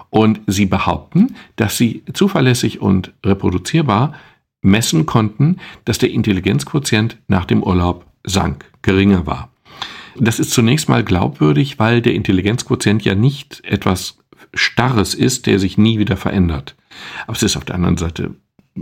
Und 0.09 0.41
sie 0.47 0.67
behaupten, 0.67 1.35
dass 1.57 1.77
sie 1.77 2.05
zuverlässig 2.13 2.81
und 2.81 3.13
reproduzierbar 3.25 4.15
messen 4.63 5.05
konnten, 5.05 5.59
dass 5.85 5.99
der 5.99 6.11
Intelligenzquotient 6.11 7.19
nach 7.29 7.45
dem 7.45 7.63
Urlaub 7.63 8.07
sank, 8.25 8.65
geringer 8.83 9.27
war. 9.27 9.51
Das 10.19 10.39
ist 10.39 10.51
zunächst 10.51 10.89
mal 10.89 11.05
glaubwürdig, 11.05 11.79
weil 11.79 12.03
der 12.03 12.15
Intelligenzquotient 12.15 13.05
ja 13.05 13.15
nicht 13.15 13.63
etwas 13.65 14.19
Starres 14.55 15.15
ist, 15.15 15.47
der 15.47 15.59
sich 15.59 15.79
nie 15.79 15.99
wieder 15.99 16.17
verändert. 16.17 16.77
Aber 17.27 17.37
es 17.37 17.43
ist 17.43 17.57
auf 17.57 17.65
der 17.65 17.75
anderen 17.75 17.97
Seite 17.97 18.35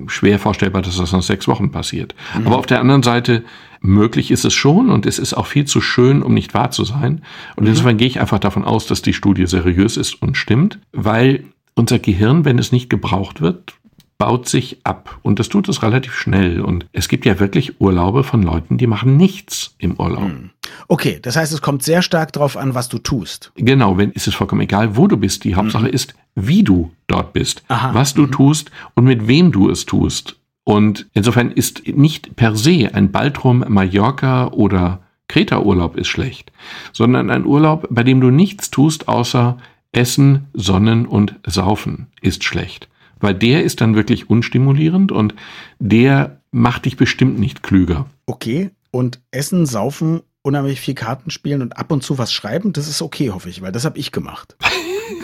schwer 0.06 0.38
vorstellbar, 0.38 0.82
dass 0.82 0.96
das 0.96 1.12
nach 1.12 1.22
sechs 1.22 1.46
Wochen 1.48 1.70
passiert. 1.70 2.14
Mhm. 2.38 2.46
Aber 2.46 2.58
auf 2.58 2.66
der 2.66 2.80
anderen 2.80 3.02
Seite, 3.02 3.44
möglich 3.80 4.30
ist 4.30 4.44
es 4.44 4.54
schon 4.54 4.90
und 4.90 5.06
es 5.06 5.18
ist 5.18 5.34
auch 5.34 5.46
viel 5.46 5.66
zu 5.66 5.80
schön, 5.80 6.22
um 6.22 6.34
nicht 6.34 6.54
wahr 6.54 6.70
zu 6.70 6.84
sein. 6.84 7.22
Und 7.56 7.64
mhm. 7.64 7.70
insofern 7.70 7.96
gehe 7.96 8.08
ich 8.08 8.20
einfach 8.20 8.38
davon 8.38 8.64
aus, 8.64 8.86
dass 8.86 9.02
die 9.02 9.12
Studie 9.12 9.46
seriös 9.46 9.96
ist 9.96 10.20
und 10.20 10.36
stimmt, 10.36 10.78
weil 10.92 11.44
unser 11.74 11.98
Gehirn, 11.98 12.44
wenn 12.44 12.58
es 12.58 12.72
nicht 12.72 12.88
gebraucht 12.90 13.40
wird, 13.40 13.74
baut 14.18 14.48
sich 14.48 14.78
ab. 14.84 15.18
Und 15.22 15.38
das 15.38 15.48
tut 15.48 15.68
es 15.68 15.82
relativ 15.82 16.14
schnell. 16.14 16.60
Und 16.60 16.86
es 16.92 17.08
gibt 17.08 17.26
ja 17.26 17.40
wirklich 17.40 17.80
Urlaube 17.80 18.24
von 18.24 18.42
Leuten, 18.42 18.78
die 18.78 18.86
machen 18.86 19.16
nichts 19.16 19.74
im 19.78 19.98
Urlaub. 19.98 20.22
Hm. 20.22 20.50
Okay, 20.88 21.18
das 21.20 21.36
heißt, 21.36 21.52
es 21.52 21.62
kommt 21.62 21.82
sehr 21.82 22.02
stark 22.02 22.32
darauf 22.32 22.56
an, 22.56 22.74
was 22.74 22.88
du 22.88 22.98
tust. 22.98 23.52
Genau, 23.56 23.96
wenn 23.96 24.12
ist 24.12 24.26
es 24.26 24.34
vollkommen 24.34 24.62
egal, 24.62 24.96
wo 24.96 25.06
du 25.06 25.16
bist. 25.16 25.44
Die 25.44 25.54
Hauptsache 25.54 25.86
mhm. 25.86 25.92
ist, 25.92 26.14
wie 26.34 26.62
du 26.62 26.90
dort 27.06 27.32
bist, 27.32 27.62
Aha. 27.68 27.94
was 27.94 28.14
du 28.14 28.22
mhm. 28.22 28.32
tust 28.32 28.70
und 28.94 29.04
mit 29.04 29.28
wem 29.28 29.52
du 29.52 29.70
es 29.70 29.86
tust. 29.86 30.36
Und 30.64 31.06
insofern 31.12 31.50
ist 31.50 31.86
nicht 31.86 32.36
per 32.36 32.56
se 32.56 32.90
ein 32.92 33.12
Baltrum, 33.12 33.64
Mallorca 33.68 34.48
oder 34.48 35.00
Kreta-Urlaub 35.28 35.96
ist 35.96 36.08
schlecht, 36.08 36.52
sondern 36.92 37.30
ein 37.30 37.44
Urlaub, 37.44 37.86
bei 37.90 38.02
dem 38.02 38.20
du 38.20 38.30
nichts 38.30 38.70
tust, 38.70 39.08
außer 39.08 39.58
Essen, 39.92 40.46
Sonnen 40.54 41.06
und 41.06 41.36
Saufen, 41.46 42.06
ist 42.20 42.44
schlecht 42.44 42.88
weil 43.24 43.34
der 43.34 43.64
ist 43.64 43.80
dann 43.80 43.96
wirklich 43.96 44.28
unstimulierend 44.28 45.10
und 45.10 45.34
der 45.78 46.42
macht 46.52 46.84
dich 46.84 46.96
bestimmt 46.96 47.38
nicht 47.40 47.62
klüger. 47.62 48.06
Okay, 48.26 48.70
und 48.90 49.20
Essen, 49.30 49.64
Saufen, 49.64 50.20
unheimlich 50.42 50.78
viel 50.78 50.94
Karten 50.94 51.30
spielen 51.30 51.62
und 51.62 51.78
ab 51.78 51.90
und 51.90 52.02
zu 52.02 52.18
was 52.18 52.32
schreiben, 52.32 52.74
das 52.74 52.86
ist 52.86 53.00
okay, 53.00 53.30
hoffe 53.30 53.48
ich, 53.48 53.62
weil 53.62 53.72
das 53.72 53.86
habe 53.86 53.98
ich 53.98 54.12
gemacht. 54.12 54.56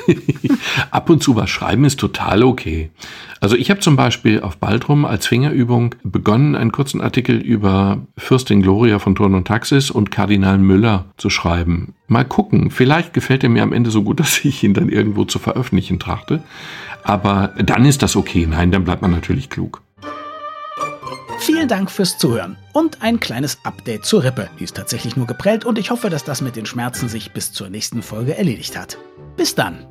ab 0.90 1.10
und 1.10 1.22
zu 1.22 1.36
was 1.36 1.50
schreiben 1.50 1.84
ist 1.84 2.00
total 2.00 2.42
okay. 2.42 2.90
Also 3.40 3.56
ich 3.56 3.70
habe 3.70 3.80
zum 3.80 3.96
Beispiel 3.96 4.40
auf 4.40 4.56
Baltrum 4.56 5.04
als 5.04 5.26
Fingerübung 5.26 5.94
begonnen, 6.02 6.54
einen 6.54 6.72
kurzen 6.72 7.00
Artikel 7.00 7.36
über 7.36 8.06
Fürstin 8.16 8.62
Gloria 8.62 8.98
von 8.98 9.14
Turn 9.14 9.34
und 9.34 9.46
Taxis 9.46 9.90
und 9.90 10.10
Kardinal 10.10 10.58
Müller 10.58 11.06
zu 11.16 11.30
schreiben. 11.30 11.94
Mal 12.06 12.24
gucken, 12.24 12.70
vielleicht 12.70 13.12
gefällt 13.12 13.44
er 13.44 13.50
mir 13.50 13.62
am 13.62 13.72
Ende 13.72 13.90
so 13.90 14.02
gut, 14.02 14.20
dass 14.20 14.44
ich 14.44 14.62
ihn 14.62 14.74
dann 14.74 14.88
irgendwo 14.88 15.24
zu 15.24 15.38
veröffentlichen 15.38 15.98
trachte. 15.98 16.42
Aber 17.02 17.54
dann 17.62 17.84
ist 17.84 18.02
das 18.02 18.16
okay. 18.16 18.46
Nein, 18.46 18.70
dann 18.70 18.84
bleibt 18.84 19.02
man 19.02 19.10
natürlich 19.10 19.50
klug. 19.50 19.82
Vielen 21.38 21.68
Dank 21.68 21.90
fürs 21.90 22.18
Zuhören 22.18 22.58
und 22.74 23.00
ein 23.00 23.18
kleines 23.18 23.58
Update 23.64 24.04
zur 24.04 24.24
Rippe. 24.24 24.50
Die 24.58 24.64
ist 24.64 24.76
tatsächlich 24.76 25.16
nur 25.16 25.26
geprellt 25.26 25.64
und 25.64 25.78
ich 25.78 25.90
hoffe, 25.90 26.10
dass 26.10 26.22
das 26.22 26.42
mit 26.42 26.54
den 26.54 26.66
Schmerzen 26.66 27.08
sich 27.08 27.32
bis 27.32 27.52
zur 27.52 27.70
nächsten 27.70 28.02
Folge 28.02 28.36
erledigt 28.36 28.76
hat. 28.76 28.98
Bis 29.36 29.54
dann. 29.54 29.86